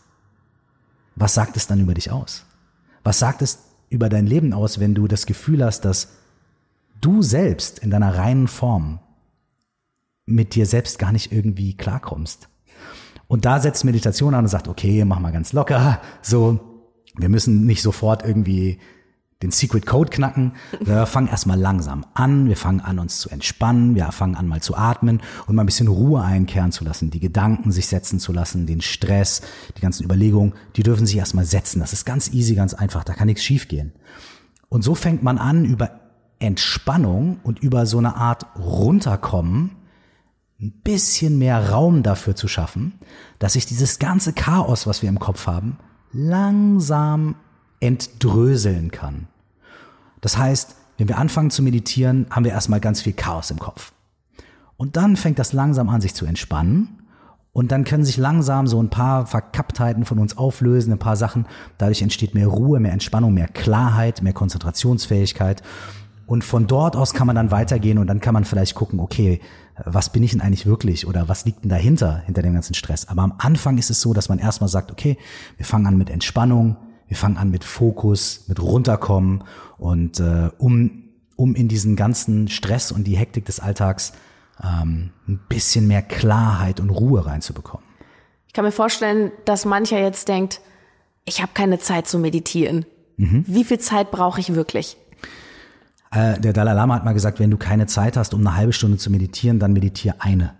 was 1.15 1.33
sagt 1.33 1.57
es 1.57 1.67
dann 1.67 1.79
über 1.79 1.93
dich 1.93 2.11
aus? 2.11 2.45
Was 3.03 3.19
sagt 3.19 3.41
es 3.41 3.59
über 3.89 4.09
dein 4.09 4.27
Leben 4.27 4.53
aus, 4.53 4.79
wenn 4.79 4.93
du 4.95 5.07
das 5.07 5.25
Gefühl 5.25 5.63
hast, 5.63 5.81
dass 5.81 6.09
du 7.01 7.21
selbst 7.21 7.79
in 7.79 7.89
deiner 7.89 8.15
reinen 8.15 8.47
Form 8.47 8.99
mit 10.25 10.55
dir 10.55 10.65
selbst 10.65 10.99
gar 10.99 11.11
nicht 11.11 11.31
irgendwie 11.31 11.75
klarkommst? 11.75 12.47
Und 13.27 13.45
da 13.45 13.59
setzt 13.59 13.85
Meditation 13.85 14.35
an 14.35 14.45
und 14.45 14.49
sagt, 14.49 14.67
okay, 14.67 15.03
mach 15.03 15.19
mal 15.19 15.31
ganz 15.31 15.51
locker, 15.51 15.99
so, 16.21 16.74
wir 17.17 17.29
müssen 17.29 17.65
nicht 17.65 17.81
sofort 17.81 18.25
irgendwie 18.25 18.79
den 19.41 19.51
Secret 19.51 19.85
Code 19.85 20.09
knacken. 20.09 20.53
Wir 20.79 21.05
fangen 21.05 21.27
erstmal 21.27 21.59
langsam 21.59 22.05
an. 22.13 22.47
Wir 22.47 22.57
fangen 22.57 22.79
an, 22.79 22.99
uns 22.99 23.19
zu 23.19 23.29
entspannen. 23.29 23.95
Wir 23.95 24.11
fangen 24.11 24.35
an, 24.35 24.47
mal 24.47 24.61
zu 24.61 24.75
atmen 24.75 25.21
und 25.45 25.55
mal 25.55 25.63
ein 25.63 25.67
bisschen 25.67 25.87
Ruhe 25.87 26.21
einkehren 26.21 26.71
zu 26.71 26.83
lassen, 26.83 27.11
die 27.11 27.19
Gedanken 27.19 27.71
sich 27.71 27.87
setzen 27.87 28.19
zu 28.19 28.31
lassen, 28.31 28.65
den 28.65 28.81
Stress, 28.81 29.41
die 29.77 29.81
ganzen 29.81 30.03
Überlegungen, 30.03 30.53
die 30.75 30.83
dürfen 30.83 31.05
sich 31.05 31.17
erstmal 31.17 31.45
setzen. 31.45 31.79
Das 31.79 31.93
ist 31.93 32.05
ganz 32.05 32.31
easy, 32.31 32.55
ganz 32.55 32.73
einfach. 32.73 33.03
Da 33.03 33.13
kann 33.13 33.27
nichts 33.27 33.43
schiefgehen. 33.43 33.93
Und 34.69 34.83
so 34.83 34.95
fängt 34.95 35.21
man 35.21 35.37
an, 35.37 35.65
über 35.65 35.99
Entspannung 36.39 37.39
und 37.43 37.59
über 37.59 37.85
so 37.85 37.97
eine 37.97 38.15
Art 38.15 38.45
Runterkommen 38.57 39.71
ein 40.59 40.71
bisschen 40.83 41.37
mehr 41.37 41.69
Raum 41.71 42.01
dafür 42.01 42.35
zu 42.35 42.47
schaffen, 42.47 42.93
dass 43.39 43.53
sich 43.53 43.65
dieses 43.65 43.99
ganze 43.99 44.31
Chaos, 44.33 44.87
was 44.87 45.01
wir 45.01 45.09
im 45.09 45.19
Kopf 45.19 45.47
haben, 45.47 45.77
langsam 46.15 47.35
entdröseln 47.81 48.89
kann. 48.89 49.27
Das 50.21 50.37
heißt, 50.37 50.75
wenn 50.97 51.09
wir 51.09 51.17
anfangen 51.17 51.51
zu 51.51 51.61
meditieren, 51.61 52.25
haben 52.29 52.45
wir 52.45 52.53
erstmal 52.53 52.79
ganz 52.79 53.01
viel 53.01 53.13
Chaos 53.13 53.51
im 53.51 53.59
Kopf. 53.59 53.91
Und 54.77 54.95
dann 54.95 55.17
fängt 55.17 55.39
das 55.39 55.53
langsam 55.53 55.89
an, 55.89 56.01
sich 56.01 56.13
zu 56.13 56.25
entspannen. 56.25 57.01
Und 57.51 57.71
dann 57.71 57.83
können 57.83 58.03
sich 58.03 58.17
langsam 58.17 58.67
so 58.67 58.81
ein 58.81 58.89
paar 58.89 59.25
Verkapptheiten 59.25 60.03
von 60.05 60.19
uns 60.19 60.37
auflösen, 60.37 60.91
ein 60.91 60.99
paar 60.99 61.15
Sachen. 61.15 61.45
Dadurch 61.77 62.01
entsteht 62.01 62.33
mehr 62.33 62.47
Ruhe, 62.47 62.79
mehr 62.79 62.91
Entspannung, 62.91 63.33
mehr 63.33 63.47
Klarheit, 63.47 64.21
mehr 64.21 64.33
Konzentrationsfähigkeit. 64.33 65.63
Und 66.27 66.43
von 66.43 66.67
dort 66.67 66.95
aus 66.95 67.13
kann 67.13 67.27
man 67.27 67.35
dann 67.35 67.51
weitergehen 67.51 67.97
und 67.97 68.07
dann 68.07 68.19
kann 68.19 68.33
man 68.33 68.45
vielleicht 68.45 68.75
gucken, 68.75 68.99
okay, 68.99 69.39
was 69.83 70.11
bin 70.11 70.23
ich 70.23 70.31
denn 70.31 70.41
eigentlich 70.41 70.65
wirklich 70.65 71.05
oder 71.07 71.27
was 71.27 71.45
liegt 71.45 71.63
denn 71.63 71.69
dahinter, 71.69 72.23
hinter 72.25 72.41
dem 72.41 72.53
ganzen 72.53 72.73
Stress. 72.73 73.07
Aber 73.07 73.21
am 73.21 73.33
Anfang 73.37 73.77
ist 73.77 73.89
es 73.89 74.01
so, 74.01 74.13
dass 74.13 74.29
man 74.29 74.39
erstmal 74.39 74.69
sagt, 74.69 74.91
okay, 74.91 75.17
wir 75.57 75.65
fangen 75.65 75.85
an 75.85 75.97
mit 75.97 76.09
Entspannung, 76.09 76.77
wir 77.07 77.17
fangen 77.17 77.37
an 77.37 77.51
mit 77.51 77.63
Fokus, 77.63 78.45
mit 78.47 78.61
runterkommen 78.61 79.43
und 79.77 80.19
äh, 80.19 80.49
um, 80.57 81.03
um 81.35 81.53
in 81.55 81.67
diesen 81.67 81.95
ganzen 81.95 82.47
Stress 82.47 82.91
und 82.91 83.05
die 83.05 83.17
Hektik 83.17 83.45
des 83.45 83.59
Alltags 83.59 84.13
ähm, 84.63 85.11
ein 85.27 85.39
bisschen 85.49 85.87
mehr 85.87 86.01
Klarheit 86.01 86.79
und 86.79 86.89
Ruhe 86.89 87.25
reinzubekommen. 87.25 87.85
Ich 88.47 88.53
kann 88.53 88.65
mir 88.65 88.71
vorstellen, 88.71 89.31
dass 89.43 89.65
mancher 89.65 89.99
jetzt 89.99 90.29
denkt, 90.29 90.61
ich 91.25 91.41
habe 91.41 91.51
keine 91.53 91.79
Zeit 91.79 92.07
zu 92.07 92.17
meditieren. 92.17 92.85
Mhm. 93.17 93.43
Wie 93.47 93.63
viel 93.63 93.79
Zeit 93.79 94.11
brauche 94.11 94.39
ich 94.39 94.55
wirklich? 94.55 94.97
Äh, 96.15 96.39
der 96.39 96.53
Dalai 96.53 96.73
Lama 96.73 96.95
hat 96.95 97.03
mal 97.05 97.13
gesagt, 97.13 97.39
wenn 97.39 97.51
du 97.51 97.57
keine 97.57 97.87
Zeit 97.87 98.15
hast, 98.15 98.33
um 98.33 98.39
eine 98.39 98.55
halbe 98.55 98.73
Stunde 98.73 98.97
zu 98.97 99.09
meditieren, 99.11 99.59
dann 99.59 99.73
meditiere 99.73 100.15
eine. 100.19 100.53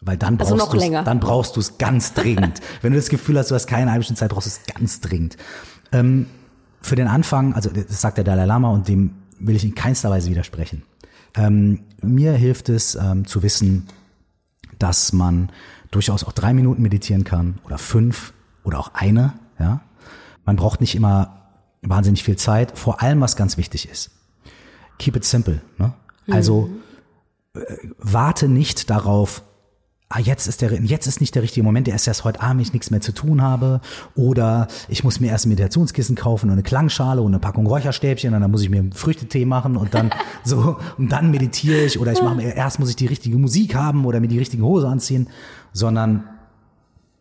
Weil 0.00 0.16
dann 0.16 0.38
also 0.40 0.56
brauchst 0.56 0.72
du 0.72 0.90
dann 1.04 1.20
brauchst 1.20 1.56
du 1.56 1.60
es 1.60 1.76
ganz 1.76 2.14
dringend. 2.14 2.60
wenn 2.80 2.92
du 2.92 2.98
das 2.98 3.08
Gefühl 3.08 3.38
hast, 3.38 3.50
du 3.50 3.54
hast 3.54 3.66
keine 3.66 3.90
halbe 3.90 4.04
Stunde 4.04 4.18
Zeit, 4.18 4.30
brauchst 4.30 4.46
du 4.46 4.50
es 4.50 4.74
ganz 4.74 5.00
dringend. 5.00 5.36
Ähm, 5.92 6.26
für 6.80 6.96
den 6.96 7.08
Anfang, 7.08 7.54
also 7.54 7.70
das 7.70 8.00
sagt 8.00 8.16
der 8.16 8.24
Dalai 8.24 8.46
Lama 8.46 8.70
und 8.70 8.88
dem 8.88 9.16
will 9.38 9.56
ich 9.56 9.64
in 9.64 9.74
keinster 9.74 10.10
Weise 10.10 10.30
widersprechen. 10.30 10.82
Ähm, 11.34 11.80
mir 12.00 12.32
hilft 12.32 12.68
es 12.68 12.94
ähm, 12.94 13.26
zu 13.26 13.42
wissen, 13.42 13.88
dass 14.78 15.12
man 15.12 15.50
durchaus 15.90 16.24
auch 16.24 16.32
drei 16.32 16.54
Minuten 16.54 16.80
meditieren 16.80 17.24
kann 17.24 17.58
oder 17.64 17.76
fünf 17.76 18.32
oder 18.64 18.78
auch 18.78 18.94
eine. 18.94 19.34
Ja, 19.58 19.80
man 20.44 20.56
braucht 20.56 20.80
nicht 20.80 20.94
immer 20.94 21.50
wahnsinnig 21.82 22.24
viel 22.24 22.36
Zeit. 22.36 22.78
Vor 22.78 23.02
allem, 23.02 23.20
was 23.20 23.36
ganz 23.36 23.56
wichtig 23.56 23.88
ist, 23.90 24.10
keep 24.98 25.16
it 25.16 25.24
simple. 25.24 25.60
Ne? 25.78 25.92
Also 26.30 26.70
mhm. 27.54 27.60
äh, 27.60 27.64
warte 27.98 28.48
nicht 28.48 28.90
darauf, 28.90 29.42
ah, 30.08 30.20
jetzt 30.20 30.46
ist 30.46 30.62
der, 30.62 30.72
jetzt 30.82 31.06
ist 31.06 31.20
nicht 31.20 31.34
der 31.34 31.42
richtige 31.42 31.64
Moment, 31.64 31.86
der 31.86 31.94
ist 31.94 32.06
erst 32.06 32.24
heute 32.24 32.40
Abend, 32.40 32.62
ich 32.62 32.72
nichts 32.72 32.90
mehr 32.90 33.00
zu 33.00 33.12
tun 33.12 33.42
habe. 33.42 33.80
Oder 34.14 34.68
ich 34.88 35.04
muss 35.04 35.20
mir 35.20 35.28
erst 35.28 35.46
ein 35.46 35.50
Meditationskissen 35.50 36.16
kaufen 36.16 36.46
und 36.46 36.52
eine 36.52 36.62
Klangschale 36.62 37.22
und 37.22 37.32
eine 37.32 37.38
Packung 37.38 37.66
Räucherstäbchen 37.66 38.34
und 38.34 38.40
dann 38.40 38.50
muss 38.50 38.62
ich 38.62 38.70
mir 38.70 38.78
einen 38.78 38.92
Früchtetee 38.92 39.44
machen 39.44 39.76
und 39.76 39.94
dann 39.94 40.10
so, 40.44 40.76
und 40.96 41.12
dann 41.12 41.30
meditiere 41.30 41.82
ich 41.82 42.00
oder 42.00 42.12
ich 42.12 42.22
mache 42.22 42.36
mir, 42.36 42.54
erst 42.54 42.78
muss 42.78 42.90
ich 42.90 42.96
die 42.96 43.06
richtige 43.06 43.38
Musik 43.38 43.74
haben 43.74 44.04
oder 44.04 44.20
mir 44.20 44.28
die 44.28 44.38
richtige 44.38 44.62
Hose 44.62 44.88
anziehen, 44.88 45.28
sondern 45.72 46.24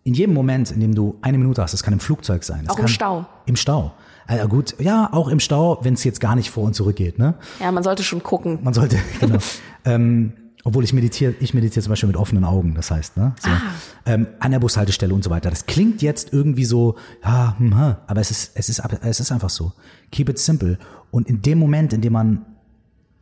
in 0.04 0.14
jedem 0.14 0.34
Moment, 0.34 0.72
in 0.72 0.80
dem 0.80 0.96
du 0.96 1.18
eine 1.22 1.38
Minute 1.38 1.62
hast, 1.62 1.74
das 1.74 1.84
kann 1.84 1.94
im 1.94 2.00
Flugzeug 2.00 2.46
sein. 2.46 2.70
Auch 2.70 2.80
im 2.80 2.88
Stau. 2.88 3.26
Im 3.46 3.58
Stau. 3.58 3.92
Also 4.28 4.48
gut, 4.50 4.76
ja, 4.80 5.10
auch 5.12 5.30
im 5.30 5.40
Stau, 5.40 5.80
wenn 5.82 5.94
es 5.94 6.04
jetzt 6.04 6.20
gar 6.20 6.36
nicht 6.36 6.52
vor 6.52 6.66
und 6.66 6.74
zurück 6.74 6.98
geht, 6.98 7.18
ne? 7.18 7.36
Ja, 7.60 7.72
man 7.72 7.84
sollte 7.84 8.04
schon 8.04 8.22
gucken. 8.22 8.60
Man 8.62 8.74
sollte, 8.74 8.98
genau. 9.20 9.40
ähm, 9.86 10.34
obwohl 10.66 10.84
ich 10.84 10.92
meditiere, 10.92 11.34
ich 11.40 11.54
meditiere 11.54 11.82
zum 11.82 11.92
Beispiel 11.92 12.08
mit 12.08 12.18
offenen 12.18 12.44
Augen, 12.44 12.76
das 12.76 12.92
heißt, 12.92 13.16
ne? 13.16 13.34
So, 13.40 13.50
ah. 13.50 13.62
ähm, 14.06 14.28
an 14.40 14.52
der 14.52 14.60
Bushaltestelle 14.60 15.14
und 15.14 15.24
so 15.24 15.30
weiter. 15.30 15.50
Das 15.50 15.66
klingt 15.66 16.02
jetzt 16.02 16.34
irgendwie 16.34 16.66
so, 16.66 16.96
ja, 17.24 17.56
hm, 17.58 17.78
hm, 17.78 17.96
aber 18.06 18.20
es 18.20 18.30
ist, 18.32 18.52
es 18.56 18.68
ist, 18.68 18.82
es 19.02 19.20
ist 19.22 19.32
einfach 19.32 19.50
so. 19.50 19.72
Keep 20.12 20.30
it 20.30 20.40
simple. 20.40 20.78
Und 21.10 21.30
in 21.30 21.42
dem 21.42 21.58
Moment, 21.58 21.94
in 21.94 22.02
dem 22.02 22.12
man 22.12 22.46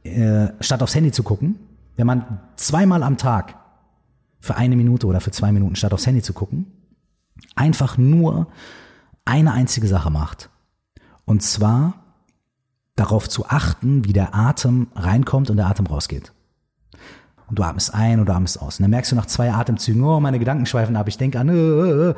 äh, 0.03 0.47
statt 0.59 0.81
aufs 0.81 0.95
Handy 0.95 1.11
zu 1.11 1.21
gucken, 1.21 1.59
wenn 1.97 2.07
man 2.07 2.39
zweimal 2.55 3.03
am 3.03 3.17
Tag 3.17 3.55
für 4.39 4.55
eine 4.55 4.75
Minute 4.75 5.05
oder 5.05 5.21
für 5.21 5.31
zwei 5.31 5.51
Minuten 5.51 5.75
statt 5.75 5.93
aufs 5.93 6.07
Handy 6.07 6.23
zu 6.23 6.33
gucken, 6.33 6.65
einfach 7.55 7.97
nur 7.97 8.47
eine 9.23 9.53
einzige 9.53 9.87
Sache 9.87 10.09
macht. 10.09 10.49
Und 11.25 11.41
zwar 11.41 11.95
darauf 12.95 13.27
zu 13.27 13.47
achten, 13.47 14.05
wie 14.05 14.13
der 14.13 14.33
Atem 14.33 14.87
reinkommt 14.95 15.49
und 15.49 15.57
der 15.57 15.67
Atem 15.67 15.87
rausgeht. 15.87 16.31
Und 17.47 17.59
du 17.59 17.63
atmest 17.63 17.93
ein 17.93 18.19
oder 18.19 18.35
atmest 18.35 18.61
aus. 18.61 18.79
Und 18.79 18.83
dann 18.83 18.91
merkst 18.91 19.11
du 19.11 19.15
nach 19.15 19.25
zwei 19.25 19.51
Atemzügen, 19.51 20.03
oh, 20.03 20.19
meine 20.19 20.39
Gedanken 20.39 20.65
schweifen 20.65 20.95
ab, 20.95 21.07
ich 21.07 21.17
denke 21.17 21.39
an. 21.39 21.49
Äh, 21.49 21.53
äh, 21.53 22.09
äh. 22.09 22.15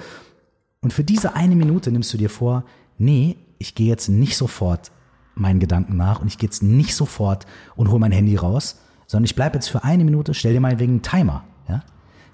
Und 0.81 0.93
für 0.93 1.03
diese 1.03 1.35
eine 1.35 1.55
Minute 1.55 1.91
nimmst 1.91 2.13
du 2.13 2.17
dir 2.17 2.29
vor, 2.29 2.63
nee, 2.97 3.37
ich 3.57 3.75
gehe 3.75 3.87
jetzt 3.87 4.07
nicht 4.07 4.37
sofort 4.37 4.91
meinen 5.35 5.59
Gedanken 5.59 5.97
nach 5.97 6.21
und 6.21 6.27
ich 6.27 6.37
gehe 6.37 6.47
jetzt 6.47 6.63
nicht 6.63 6.95
sofort 6.95 7.45
und 7.75 7.89
hole 7.89 7.99
mein 7.99 8.11
Handy 8.11 8.35
raus, 8.35 8.79
sondern 9.07 9.25
ich 9.25 9.35
bleibe 9.35 9.55
jetzt 9.55 9.69
für 9.69 9.83
eine 9.83 10.03
Minute, 10.03 10.33
stell 10.33 10.53
dir 10.53 10.59
mal 10.59 10.79
wegen 10.79 11.01
Timer. 11.01 11.43
Ja? 11.67 11.83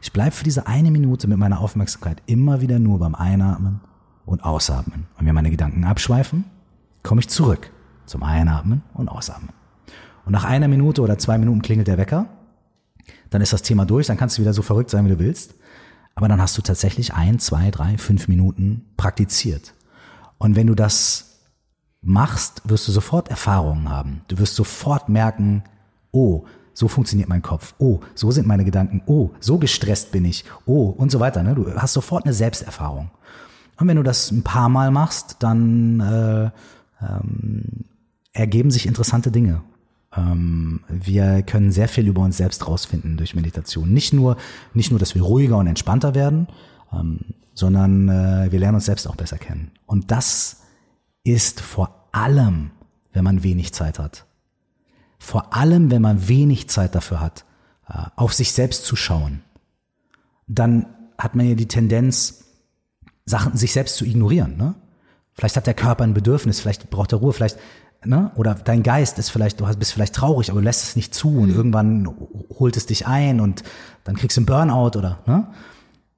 Ich 0.02 0.12
bleibe 0.12 0.32
für 0.32 0.44
diese 0.44 0.68
eine 0.68 0.92
Minute 0.92 1.28
mit 1.28 1.38
meiner 1.38 1.62
Aufmerksamkeit 1.62 2.22
immer 2.26 2.62
wieder 2.62 2.80
nur 2.80 3.00
beim 3.00 3.16
Einatmen 3.16 3.82
und 4.26 4.44
Ausatmen. 4.44 5.08
Und 5.18 5.26
wenn 5.26 5.36
meine 5.36 5.52
Gedanken 5.52 5.84
abschweifen, 5.84 6.46
komme 7.04 7.22
ich 7.22 7.30
zurück 7.30 7.72
zum 8.06 8.24
Einatmen 8.24 8.82
und 8.94 9.10
Ausatmen. 9.10 9.50
Und 10.26 10.32
nach 10.32 10.46
einer 10.46 10.68
Minute 10.68 11.02
oder 11.02 11.18
zwei 11.18 11.38
Minuten 11.38 11.62
klingelt 11.62 11.88
der 11.88 11.98
Wecker, 11.98 12.28
dann 13.30 13.42
ist 13.42 13.54
das 13.54 13.62
Thema 13.62 13.86
durch, 13.86 14.08
dann 14.08 14.18
kannst 14.18 14.38
du 14.38 14.42
wieder 14.42 14.54
so 14.54 14.62
verrückt 14.62 14.90
sein, 14.90 15.06
wie 15.06 15.10
du 15.10 15.20
willst. 15.20 15.56
Aber 16.16 16.28
dann 16.28 16.42
hast 16.42 16.58
du 16.58 16.62
tatsächlich 16.62 17.14
ein, 17.14 17.40
zwei, 17.40 17.72
drei, 17.72 17.98
fünf 17.98 18.28
Minuten 18.28 18.86
praktiziert. 18.98 19.74
Und 20.38 20.56
wenn 20.56 20.68
du 20.68 20.76
das 20.76 21.40
machst, 22.02 22.62
wirst 22.66 22.88
du 22.88 22.92
sofort 22.92 23.30
Erfahrungen 23.30 23.90
haben. 23.90 24.22
Du 24.28 24.38
wirst 24.38 24.56
sofort 24.56 25.10
merken, 25.10 25.64
oh, 26.12 26.46
so 26.74 26.88
funktioniert 26.88 27.30
mein 27.30 27.42
Kopf. 27.42 27.74
Oh, 27.78 28.00
so 28.16 28.32
sind 28.32 28.48
meine 28.48 28.66
Gedanken. 28.66 29.02
Oh, 29.06 29.32
so 29.40 29.58
gestresst 29.58 30.12
bin 30.12 30.26
ich. 30.26 30.44
Oh, 30.66 30.90
und 30.90 31.12
so 31.12 31.20
weiter. 31.20 31.44
Ne? 31.44 31.56
Du 31.56 31.74
hast 31.76 31.94
sofort 31.94 32.26
eine 32.26 32.34
Selbsterfahrung. 32.34 33.12
Und 33.78 33.88
wenn 33.88 33.98
du 33.98 34.04
das 34.04 34.32
ein 34.32 34.44
paar 34.44 34.70
Mal 34.70 34.92
machst, 34.92 35.38
dann 35.40 36.00
äh, 36.00 36.52
ähm, 37.02 37.86
ergeben 38.34 38.72
sich 38.72 38.86
interessante 38.86 39.32
Dinge. 39.32 39.62
Ähm, 40.16 40.82
wir 40.90 41.44
können 41.44 41.72
sehr 41.72 41.88
viel 41.88 42.08
über 42.08 42.22
uns 42.22 42.38
selbst 42.38 42.68
rausfinden 42.68 43.18
durch 43.18 43.36
Meditation. 43.36 43.92
Nicht 43.92 44.14
nur, 44.14 44.38
nicht 44.74 44.92
nur, 44.92 45.00
dass 45.00 45.16
wir 45.16 45.22
ruhiger 45.22 45.58
und 45.58 45.68
entspannter 45.68 46.16
werden, 46.16 46.48
ähm, 46.92 47.20
sondern 47.54 48.10
äh, 48.10 48.52
wir 48.52 48.60
lernen 48.60 48.76
uns 48.76 48.86
selbst 48.86 49.08
auch 49.08 49.16
besser 49.16 49.38
kennen. 49.38 49.72
Und 49.86 50.12
das 50.12 50.62
ist 51.24 51.62
vor 51.62 52.08
allem, 52.12 52.72
wenn 53.14 53.24
man 53.24 53.44
wenig 53.44 53.74
Zeit 53.74 54.00
hat. 54.00 54.26
Vor 55.20 55.56
allem, 55.56 55.90
wenn 55.92 56.02
man 56.02 56.28
wenig 56.28 56.70
Zeit 56.70 56.96
dafür 56.96 57.20
hat, 57.20 57.46
äh, 57.88 57.94
auf 58.16 58.34
sich 58.34 58.52
selbst 58.52 58.86
zu 58.86 58.96
schauen. 58.96 59.42
Dann 60.48 60.86
hat 61.18 61.36
man 61.36 61.48
ja 61.48 61.56
die 61.56 61.68
Tendenz, 61.68 62.44
Sachen 63.26 63.56
sich 63.56 63.72
selbst 63.72 63.96
zu 63.96 64.06
ignorieren. 64.06 64.58
Ne? 64.58 64.76
Vielleicht 65.36 65.58
hat 65.58 65.68
der 65.68 65.74
Körper 65.74 66.04
ein 66.04 66.14
Bedürfnis, 66.14 66.60
vielleicht 66.60 66.90
braucht 66.90 67.12
er 67.12 67.20
Ruhe, 67.20 67.34
vielleicht, 67.34 67.58
ne? 68.04 68.32
Oder 68.36 68.56
dein 68.56 68.84
Geist 68.84 69.18
ist 69.18 69.30
vielleicht, 69.30 69.60
du 69.60 69.66
bist 69.76 69.94
vielleicht 69.94 70.14
traurig, 70.14 70.52
aber 70.52 70.60
du 70.60 70.66
lässt 70.66 70.84
es 70.84 70.96
nicht 70.96 71.14
zu 71.14 71.30
und 71.30 71.50
mhm. 71.50 71.56
irgendwann 71.56 72.10
holt 72.60 72.78
es 72.78 72.86
dich 72.86 73.08
ein 73.08 73.40
und 73.40 73.64
dann 74.04 74.16
kriegst 74.16 74.38
du 74.38 74.42
einen 74.42 74.46
Burnout 74.46 74.98
oder, 74.98 75.20
ne? 75.26 75.48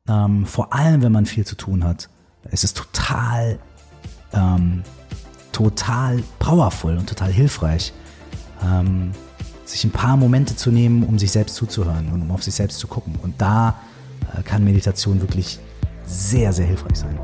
Ähm, 0.07 0.45
vor 0.45 0.73
allem, 0.73 1.01
wenn 1.01 1.11
man 1.11 1.25
viel 1.25 1.45
zu 1.45 1.55
tun 1.55 1.83
hat, 1.83 2.09
ist 2.51 2.63
es 2.63 2.73
total, 2.73 3.57
ähm, 4.33 4.83
total 5.51 6.21
powerful 6.37 6.97
und 6.97 7.07
total 7.07 7.31
hilfreich, 7.31 7.93
ähm, 8.63 9.11
sich 9.65 9.83
ein 9.83 9.91
paar 9.91 10.15
Momente 10.15 10.55
zu 10.55 10.71
nehmen, 10.71 11.03
um 11.03 11.17
sich 11.17 11.31
selbst 11.31 11.55
zuzuhören 11.55 12.11
und 12.11 12.21
um 12.21 12.31
auf 12.31 12.43
sich 12.43 12.53
selbst 12.53 12.77
zu 12.77 12.87
gucken. 12.87 13.15
Und 13.23 13.41
da 13.41 13.75
äh, 14.37 14.43
kann 14.43 14.63
Meditation 14.63 15.21
wirklich 15.21 15.59
sehr, 16.05 16.53
sehr 16.53 16.67
hilfreich 16.67 16.97
sein. 16.97 17.17